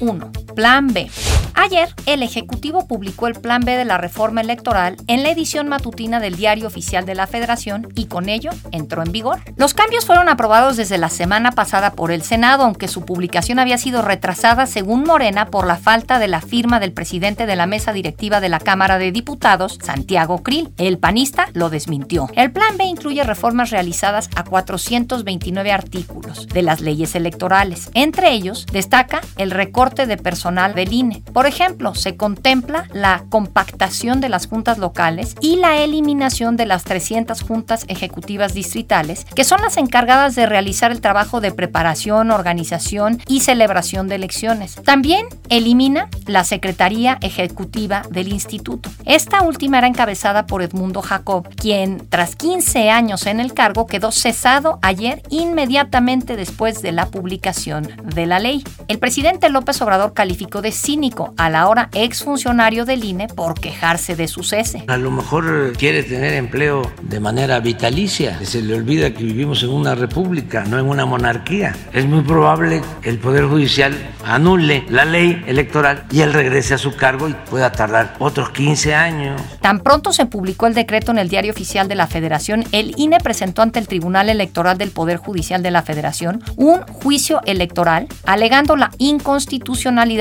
1. 0.00 0.32
Plan 0.54 0.88
B. 0.88 1.10
Ayer, 1.56 1.88
el 2.06 2.22
Ejecutivo 2.22 2.86
publicó 2.88 3.28
el 3.28 3.34
Plan 3.34 3.62
B 3.62 3.76
de 3.76 3.84
la 3.84 3.96
reforma 3.96 4.40
electoral 4.40 4.96
en 5.06 5.22
la 5.22 5.30
edición 5.30 5.68
matutina 5.68 6.18
del 6.18 6.36
Diario 6.36 6.66
Oficial 6.66 7.06
de 7.06 7.14
la 7.14 7.28
Federación 7.28 7.88
y 7.94 8.06
con 8.06 8.28
ello 8.28 8.50
entró 8.72 9.02
en 9.02 9.12
vigor. 9.12 9.40
Los 9.56 9.72
cambios 9.72 10.04
fueron 10.04 10.28
aprobados 10.28 10.76
desde 10.76 10.98
la 10.98 11.08
semana 11.08 11.52
pasada 11.52 11.92
por 11.92 12.10
el 12.10 12.22
Senado, 12.22 12.64
aunque 12.64 12.88
su 12.88 13.04
publicación 13.04 13.60
había 13.60 13.78
sido 13.78 14.02
retrasada, 14.02 14.66
según 14.66 15.04
Morena, 15.04 15.46
por 15.46 15.66
la 15.66 15.76
falta 15.76 16.18
de 16.18 16.28
la 16.28 16.40
firma 16.40 16.80
del 16.80 16.92
presidente 16.92 17.46
de 17.46 17.56
la 17.56 17.66
mesa 17.66 17.92
directiva 17.92 18.40
de 18.40 18.48
la 18.48 18.58
Cámara 18.58 18.98
de 18.98 19.12
Diputados, 19.12 19.78
Santiago 19.80 20.42
Krill. 20.42 20.70
El 20.76 20.98
panista 20.98 21.46
lo 21.52 21.70
desmintió. 21.70 22.28
El 22.34 22.50
Plan 22.50 22.76
B 22.76 22.84
incluye 22.84 23.22
reformas 23.22 23.70
realizadas 23.70 24.28
a 24.34 24.42
429 24.44 25.70
artículos 25.70 26.48
de 26.48 26.62
las 26.62 26.80
leyes 26.80 27.14
electorales. 27.14 27.90
Entre 27.94 28.32
ellos, 28.32 28.66
destaca 28.72 29.20
el 29.36 29.52
recorte 29.64 30.04
de 30.04 30.18
personal 30.18 30.74
del 30.74 30.92
INE. 30.92 31.22
Por 31.32 31.46
ejemplo, 31.46 31.94
se 31.94 32.16
contempla 32.16 32.84
la 32.92 33.24
compactación 33.30 34.20
de 34.20 34.28
las 34.28 34.46
juntas 34.46 34.76
locales 34.76 35.36
y 35.40 35.56
la 35.56 35.78
eliminación 35.78 36.58
de 36.58 36.66
las 36.66 36.84
300 36.84 37.40
juntas 37.40 37.86
ejecutivas 37.88 38.52
distritales, 38.52 39.24
que 39.24 39.42
son 39.42 39.62
las 39.62 39.78
encargadas 39.78 40.34
de 40.34 40.44
realizar 40.44 40.92
el 40.92 41.00
trabajo 41.00 41.40
de 41.40 41.50
preparación, 41.50 42.30
organización 42.30 43.22
y 43.26 43.40
celebración 43.40 44.06
de 44.06 44.16
elecciones. 44.16 44.74
También 44.84 45.28
elimina 45.48 46.10
la 46.26 46.44
Secretaría 46.44 47.16
Ejecutiva 47.22 48.02
del 48.10 48.28
Instituto. 48.28 48.90
Esta 49.06 49.40
última 49.40 49.78
era 49.78 49.86
encabezada 49.86 50.46
por 50.46 50.60
Edmundo 50.60 51.00
Jacob, 51.00 51.48
quien 51.56 52.06
tras 52.10 52.36
15 52.36 52.90
años 52.90 53.26
en 53.26 53.40
el 53.40 53.54
cargo 53.54 53.86
quedó 53.86 54.12
cesado 54.12 54.78
ayer 54.82 55.22
inmediatamente 55.30 56.36
después 56.36 56.82
de 56.82 56.92
la 56.92 57.06
publicación 57.06 57.88
de 58.14 58.26
la 58.26 58.40
ley. 58.40 58.62
El 58.88 58.98
presidente 58.98 59.48
López 59.54 59.80
Obrador 59.80 60.12
calificó 60.12 60.60
de 60.60 60.72
cínico 60.72 61.32
a 61.38 61.48
la 61.48 61.68
hora 61.68 61.88
exfuncionario 61.94 62.84
del 62.84 63.04
INE 63.04 63.28
por 63.28 63.54
quejarse 63.54 64.16
de 64.16 64.28
su 64.28 64.42
cese. 64.42 64.84
A 64.88 64.96
lo 64.96 65.10
mejor 65.10 65.72
quiere 65.78 66.02
tener 66.02 66.34
empleo 66.34 66.90
de 67.02 67.20
manera 67.20 67.60
vitalicia. 67.60 68.38
Se 68.44 68.60
le 68.60 68.74
olvida 68.74 69.14
que 69.14 69.24
vivimos 69.24 69.62
en 69.62 69.70
una 69.70 69.94
república, 69.94 70.64
no 70.64 70.78
en 70.78 70.86
una 70.86 71.06
monarquía. 71.06 71.74
Es 71.92 72.04
muy 72.04 72.22
probable 72.22 72.82
que 73.00 73.10
el 73.10 73.18
Poder 73.18 73.46
Judicial 73.46 73.96
anule 74.26 74.84
la 74.88 75.04
ley 75.04 75.42
electoral 75.46 76.04
y 76.10 76.20
él 76.20 76.32
regrese 76.32 76.74
a 76.74 76.78
su 76.78 76.96
cargo 76.96 77.28
y 77.28 77.34
pueda 77.48 77.70
tardar 77.70 78.16
otros 78.18 78.50
15 78.50 78.94
años. 78.94 79.40
Tan 79.60 79.80
pronto 79.80 80.12
se 80.12 80.26
publicó 80.26 80.66
el 80.66 80.74
decreto 80.74 81.12
en 81.12 81.18
el 81.18 81.28
Diario 81.28 81.52
Oficial 81.52 81.88
de 81.88 81.94
la 81.94 82.08
Federación, 82.08 82.64
el 82.72 82.92
INE 82.96 83.18
presentó 83.20 83.62
ante 83.62 83.78
el 83.78 83.86
Tribunal 83.86 84.28
Electoral 84.28 84.78
del 84.78 84.90
Poder 84.90 85.18
Judicial 85.18 85.62
de 85.62 85.70
la 85.70 85.82
Federación 85.82 86.42
un 86.56 86.82
juicio 86.82 87.40
electoral 87.44 88.08
alegando 88.24 88.76
la 88.76 88.90
inconstitucionalidad 88.98 89.43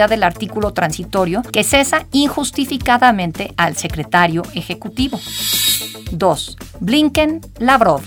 del 0.07 0.23
artículo 0.23 0.73
transitorio 0.73 1.41
que 1.41 1.63
cesa 1.63 2.05
injustificadamente 2.11 3.53
al 3.57 3.75
secretario 3.75 4.43
ejecutivo. 4.53 5.19
2. 6.11 6.57
Blinken 6.79 7.41
Lavrov. 7.59 8.01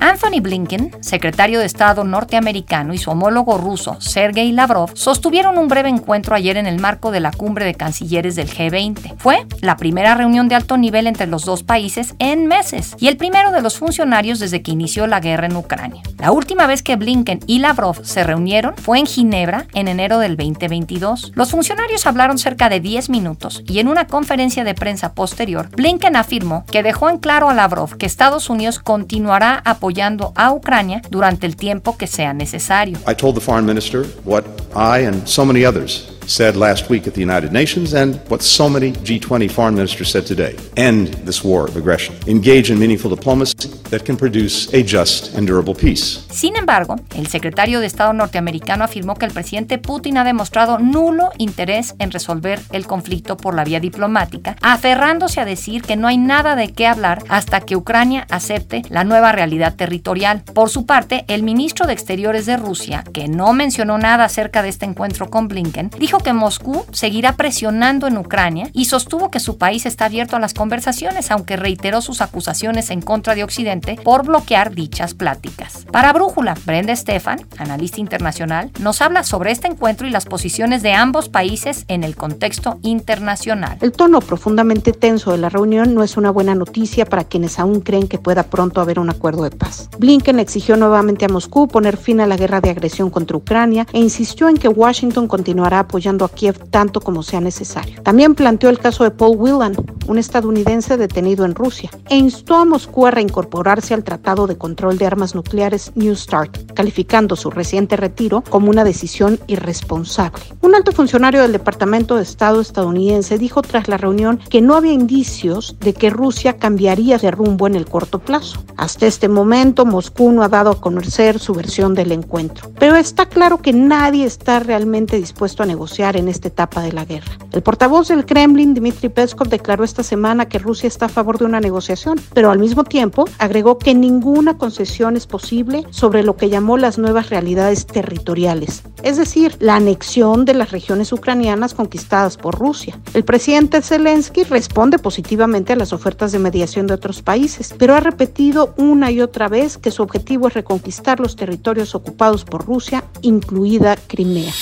Anthony 0.00 0.40
Blinken, 0.40 0.96
secretario 1.00 1.58
de 1.58 1.66
Estado 1.66 2.04
norteamericano, 2.04 2.94
y 2.94 2.98
su 2.98 3.10
homólogo 3.10 3.58
ruso, 3.58 4.00
Sergei 4.00 4.52
Lavrov, 4.52 4.90
sostuvieron 4.94 5.58
un 5.58 5.68
breve 5.68 5.88
encuentro 5.88 6.34
ayer 6.34 6.56
en 6.56 6.66
el 6.66 6.78
marco 6.78 7.10
de 7.10 7.20
la 7.20 7.32
cumbre 7.32 7.64
de 7.64 7.74
cancilleres 7.74 8.36
del 8.36 8.48
G20. 8.48 9.16
Fue 9.18 9.46
la 9.60 9.76
primera 9.76 10.14
reunión 10.14 10.48
de 10.48 10.54
alto 10.54 10.76
nivel 10.76 11.06
entre 11.06 11.26
los 11.26 11.44
dos 11.44 11.64
países 11.64 12.14
en 12.20 12.46
meses 12.46 12.96
y 13.00 13.08
el 13.08 13.16
primero 13.16 13.50
de 13.50 13.60
los 13.60 13.78
funcionarios 13.78 14.38
desde 14.38 14.62
que 14.62 14.70
inició 14.70 15.06
la 15.06 15.20
guerra 15.20 15.46
en 15.46 15.56
Ucrania. 15.56 16.02
La 16.18 16.30
última 16.30 16.66
vez 16.66 16.82
que 16.82 16.96
Blinken 16.96 17.40
y 17.46 17.58
Lavrov 17.58 18.04
se 18.04 18.24
reunieron 18.24 18.76
fue 18.76 18.98
en 18.98 19.06
Ginebra 19.06 19.66
en 19.74 19.88
enero 19.88 20.18
del 20.18 20.36
2022. 20.36 21.32
Los 21.34 21.50
funcionarios 21.50 22.06
hablaron 22.06 22.38
cerca 22.38 22.68
de 22.68 22.80
10 22.80 23.10
minutos 23.10 23.62
y 23.66 23.80
en 23.80 23.88
una 23.88 24.06
conferencia 24.06 24.64
de 24.64 24.74
prensa 24.74 25.12
posterior, 25.14 25.70
Blinken 25.70 26.16
afirmó 26.16 26.64
que 26.70 26.82
dejó 26.82 27.08
en 27.08 27.18
claro 27.18 27.48
a 27.48 27.54
Lavrov 27.54 27.96
que 27.96 28.06
Estados 28.06 28.48
Unidos 28.48 28.78
continuará 28.78 29.60
apoyando 29.64 29.87
a 30.34 30.52
Ucrania 30.52 31.02
durante 31.10 31.46
el 31.46 31.56
tiempo 31.56 31.96
que 31.96 32.06
sea 32.06 32.32
necesario. 32.32 32.98
I 33.08 33.14
told 33.14 33.34
the 33.34 33.40
foreign 33.40 33.66
minister 33.66 34.06
what 34.24 34.44
I 34.74 35.06
and 35.06 35.26
so 35.26 35.44
many 35.44 35.64
others 35.64 36.17
said 36.28 36.56
last 36.56 36.90
week 36.90 37.06
at 37.06 37.14
the 37.14 37.20
United 37.20 37.52
Nations 37.52 37.94
and 37.94 38.20
what 38.28 38.42
so 38.42 38.68
many 38.68 38.92
G20 38.92 39.50
foreign 39.50 39.74
ministers 39.74 40.10
said 40.10 40.26
today. 40.26 40.56
End 40.76 41.08
this 41.24 41.42
war 41.42 41.66
of 41.66 41.76
aggression. 41.76 42.14
Engage 42.26 42.70
in 42.70 42.78
meaningful 42.78 43.10
diplomacy 43.10 43.68
that 43.90 44.04
can 44.04 44.16
produce 44.16 44.72
a 44.74 44.82
just 44.82 45.34
and 45.34 45.46
durable 45.46 45.74
peace. 45.74 46.20
Sin 46.30 46.56
embargo, 46.56 46.96
el 47.16 47.26
secretario 47.26 47.80
de 47.80 47.86
Estado 47.86 48.12
norteamericano 48.12 48.84
afirmó 48.84 49.14
que 49.14 49.26
el 49.26 49.32
presidente 49.32 49.78
Putin 49.78 50.18
ha 50.18 50.24
demostrado 50.24 50.78
nulo 50.78 51.30
interés 51.38 51.94
en 51.98 52.10
resolver 52.10 52.60
el 52.72 52.86
conflicto 52.86 53.36
por 53.36 53.54
la 53.54 53.64
vía 53.64 53.80
diplomática, 53.80 54.56
aferrándose 54.60 55.40
a 55.40 55.44
decir 55.44 55.82
que 55.82 55.96
no 55.96 56.08
hay 56.08 56.18
nada 56.18 56.54
de 56.54 56.72
qué 56.72 56.86
hablar 56.86 57.22
hasta 57.28 57.60
que 57.60 57.76
Ucrania 57.76 58.26
acepte 58.30 58.82
la 58.90 59.04
nueva 59.04 59.32
realidad 59.32 59.74
territorial. 59.74 60.42
Por 60.54 60.68
su 60.68 60.84
parte, 60.84 61.24
el 61.28 61.42
ministro 61.42 61.86
de 61.86 61.94
Exteriores 61.94 62.46
de 62.46 62.56
Rusia, 62.56 63.04
que 63.12 63.28
no 63.28 63.52
mencionó 63.52 63.98
nada 63.98 64.24
acerca 64.24 64.62
de 64.62 64.68
este 64.68 64.84
encuentro 64.84 65.30
con 65.30 65.48
Blinken, 65.48 65.90
dijo 65.98 66.17
dijo 66.18 66.24
que 66.24 66.32
Moscú 66.32 66.84
seguirá 66.90 67.36
presionando 67.36 68.06
en 68.06 68.16
Ucrania 68.16 68.70
y 68.72 68.86
sostuvo 68.86 69.30
que 69.30 69.40
su 69.40 69.58
país 69.58 69.86
está 69.86 70.06
abierto 70.06 70.36
a 70.36 70.40
las 70.40 70.54
conversaciones, 70.54 71.30
aunque 71.30 71.56
reiteró 71.56 72.00
sus 72.00 72.20
acusaciones 72.20 72.90
en 72.90 73.02
contra 73.02 73.34
de 73.34 73.44
Occidente 73.44 73.98
por 74.02 74.26
bloquear 74.26 74.74
dichas 74.74 75.14
pláticas. 75.14 75.86
Para 75.92 76.12
Brújula, 76.12 76.56
Brenda 76.64 76.96
Stefan, 76.96 77.46
analista 77.58 78.00
internacional, 78.00 78.70
nos 78.80 79.00
habla 79.00 79.22
sobre 79.22 79.52
este 79.52 79.68
encuentro 79.68 80.06
y 80.06 80.10
las 80.10 80.24
posiciones 80.24 80.82
de 80.82 80.92
ambos 80.92 81.28
países 81.28 81.84
en 81.88 82.04
el 82.04 82.16
contexto 82.16 82.78
internacional. 82.82 83.78
El 83.80 83.92
tono 83.92 84.20
profundamente 84.20 84.92
tenso 84.92 85.32
de 85.32 85.38
la 85.38 85.50
reunión 85.50 85.94
no 85.94 86.02
es 86.02 86.16
una 86.16 86.30
buena 86.30 86.54
noticia 86.54 87.04
para 87.04 87.24
quienes 87.24 87.58
aún 87.58 87.80
creen 87.80 88.08
que 88.08 88.18
pueda 88.18 88.44
pronto 88.44 88.80
haber 88.80 88.98
un 88.98 89.10
acuerdo 89.10 89.44
de 89.44 89.50
paz. 89.50 89.88
Blinken 89.98 90.38
exigió 90.38 90.76
nuevamente 90.76 91.26
a 91.26 91.28
Moscú 91.28 91.68
poner 91.68 91.96
fin 91.96 92.20
a 92.20 92.26
la 92.26 92.36
guerra 92.36 92.60
de 92.60 92.70
agresión 92.70 93.10
contra 93.10 93.36
Ucrania 93.36 93.86
e 93.92 93.98
insistió 93.98 94.48
en 94.48 94.56
que 94.56 94.68
Washington 94.68 95.28
continuará 95.28 95.80
apoyando 95.80 96.07
a 96.08 96.28
Kiev 96.28 96.70
tanto 96.70 97.00
como 97.00 97.22
sea 97.22 97.40
necesario. 97.40 98.02
También 98.02 98.34
planteó 98.34 98.70
el 98.70 98.78
caso 98.78 99.04
de 99.04 99.10
Paul 99.10 99.36
Whelan, 99.36 99.76
un 100.06 100.18
estadounidense 100.18 100.96
detenido 100.96 101.44
en 101.44 101.54
Rusia, 101.54 101.90
e 102.08 102.16
instó 102.16 102.56
a 102.56 102.64
Moscú 102.64 103.06
a 103.06 103.10
reincorporarse 103.10 103.92
al 103.94 104.04
Tratado 104.04 104.46
de 104.46 104.56
Control 104.56 104.96
de 104.96 105.06
Armas 105.06 105.34
Nucleares 105.34 105.92
New 105.94 106.16
START, 106.16 106.72
calificando 106.72 107.36
su 107.36 107.50
reciente 107.50 107.96
retiro 107.96 108.42
como 108.48 108.70
una 108.70 108.84
decisión 108.84 109.38
irresponsable. 109.46 110.42
Un 110.62 110.74
alto 110.74 110.92
funcionario 110.92 111.42
del 111.42 111.52
Departamento 111.52 112.16
de 112.16 112.22
Estado 112.22 112.60
estadounidense 112.60 113.38
dijo 113.38 113.62
tras 113.62 113.88
la 113.88 113.98
reunión 113.98 114.40
que 114.48 114.62
no 114.62 114.74
había 114.74 114.92
indicios 114.92 115.76
de 115.80 115.92
que 115.92 116.10
Rusia 116.10 116.56
cambiaría 116.56 117.18
de 117.18 117.30
rumbo 117.30 117.66
en 117.66 117.74
el 117.74 117.86
corto 117.86 118.18
plazo. 118.18 118.62
Hasta 118.76 119.06
este 119.06 119.28
momento, 119.28 119.84
Moscú 119.84 120.32
no 120.32 120.42
ha 120.42 120.48
dado 120.48 120.70
a 120.70 120.80
conocer 120.80 121.38
su 121.38 121.52
versión 121.52 121.94
del 121.94 122.12
encuentro, 122.12 122.70
pero 122.78 122.96
está 122.96 123.26
claro 123.26 123.58
que 123.58 123.72
nadie 123.72 124.24
está 124.24 124.60
realmente 124.60 125.16
dispuesto 125.16 125.62
a 125.62 125.66
negociar 125.66 125.97
en 125.98 126.28
esta 126.28 126.46
etapa 126.48 126.80
de 126.80 126.92
la 126.92 127.04
guerra. 127.04 127.32
El 127.50 127.62
portavoz 127.62 128.06
del 128.08 128.24
Kremlin, 128.24 128.72
Dmitry 128.72 129.08
Peskov, 129.08 129.48
declaró 129.48 129.82
esta 129.82 130.04
semana 130.04 130.48
que 130.48 130.60
Rusia 130.60 130.86
está 130.86 131.06
a 131.06 131.08
favor 131.08 131.38
de 131.38 131.44
una 131.44 131.60
negociación, 131.60 132.20
pero 132.34 132.52
al 132.52 132.60
mismo 132.60 132.84
tiempo 132.84 133.24
agregó 133.38 133.78
que 133.78 133.94
ninguna 133.94 134.56
concesión 134.56 135.16
es 135.16 135.26
posible 135.26 135.84
sobre 135.90 136.22
lo 136.22 136.36
que 136.36 136.50
llamó 136.50 136.78
las 136.78 136.98
nuevas 136.98 137.30
realidades 137.30 137.86
territoriales, 137.86 138.84
es 139.02 139.16
decir, 139.16 139.56
la 139.58 139.74
anexión 139.74 140.44
de 140.44 140.54
las 140.54 140.70
regiones 140.70 141.12
ucranianas 141.12 141.74
conquistadas 141.74 142.36
por 142.36 142.56
Rusia. 142.56 142.96
El 143.12 143.24
presidente 143.24 143.82
Zelensky 143.82 144.44
responde 144.44 145.00
positivamente 145.00 145.72
a 145.72 145.76
las 145.76 145.92
ofertas 145.92 146.30
de 146.30 146.38
mediación 146.38 146.86
de 146.86 146.94
otros 146.94 147.22
países, 147.22 147.74
pero 147.76 147.94
ha 147.94 148.00
repetido 148.00 148.72
una 148.76 149.10
y 149.10 149.20
otra 149.20 149.48
vez 149.48 149.78
que 149.78 149.90
su 149.90 150.04
objetivo 150.04 150.46
es 150.46 150.54
reconquistar 150.54 151.18
los 151.18 151.34
territorios 151.34 151.96
ocupados 151.96 152.44
por 152.44 152.64
Rusia, 152.64 153.02
incluida 153.22 153.96
Crimea. 154.06 154.52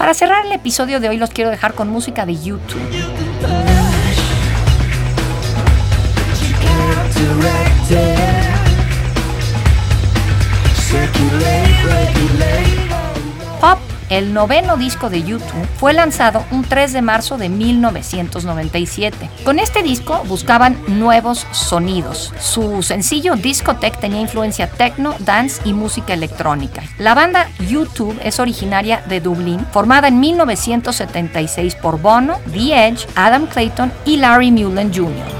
Para 0.00 0.14
cerrar 0.14 0.46
el 0.46 0.52
episodio 0.52 0.98
de 0.98 1.10
hoy 1.10 1.18
los 1.18 1.28
quiero 1.28 1.50
dejar 1.50 1.74
con 1.74 1.90
música 1.90 2.24
de 2.24 2.34
YouTube. 2.34 2.80
El 14.10 14.34
noveno 14.34 14.76
disco 14.76 15.08
de 15.08 15.22
YouTube, 15.22 15.66
fue 15.78 15.94
lanzado 15.94 16.44
un 16.50 16.64
3 16.64 16.92
de 16.92 17.00
marzo 17.00 17.38
de 17.38 17.48
1997. 17.48 19.30
Con 19.44 19.58
este 19.58 19.82
disco 19.82 20.22
buscaban 20.26 20.76
nuevos 20.86 21.46
sonidos. 21.52 22.34
Su 22.38 22.82
sencillo 22.82 23.36
Discotech 23.36 23.98
tenía 23.98 24.20
influencia 24.20 24.68
techno, 24.68 25.14
dance 25.20 25.62
y 25.64 25.72
música 25.72 26.12
electrónica. 26.12 26.82
La 26.98 27.14
banda 27.14 27.48
YouTube 27.60 28.18
es 28.22 28.40
originaria 28.40 29.02
de 29.08 29.20
Dublín, 29.20 29.64
formada 29.72 30.08
en 30.08 30.20
1976 30.20 31.76
por 31.76 32.00
Bono, 32.00 32.38
The 32.52 32.88
Edge, 32.88 33.06
Adam 33.14 33.46
Clayton 33.46 33.92
y 34.04 34.16
Larry 34.16 34.50
Mullen 34.50 34.92
Jr. 34.92 35.39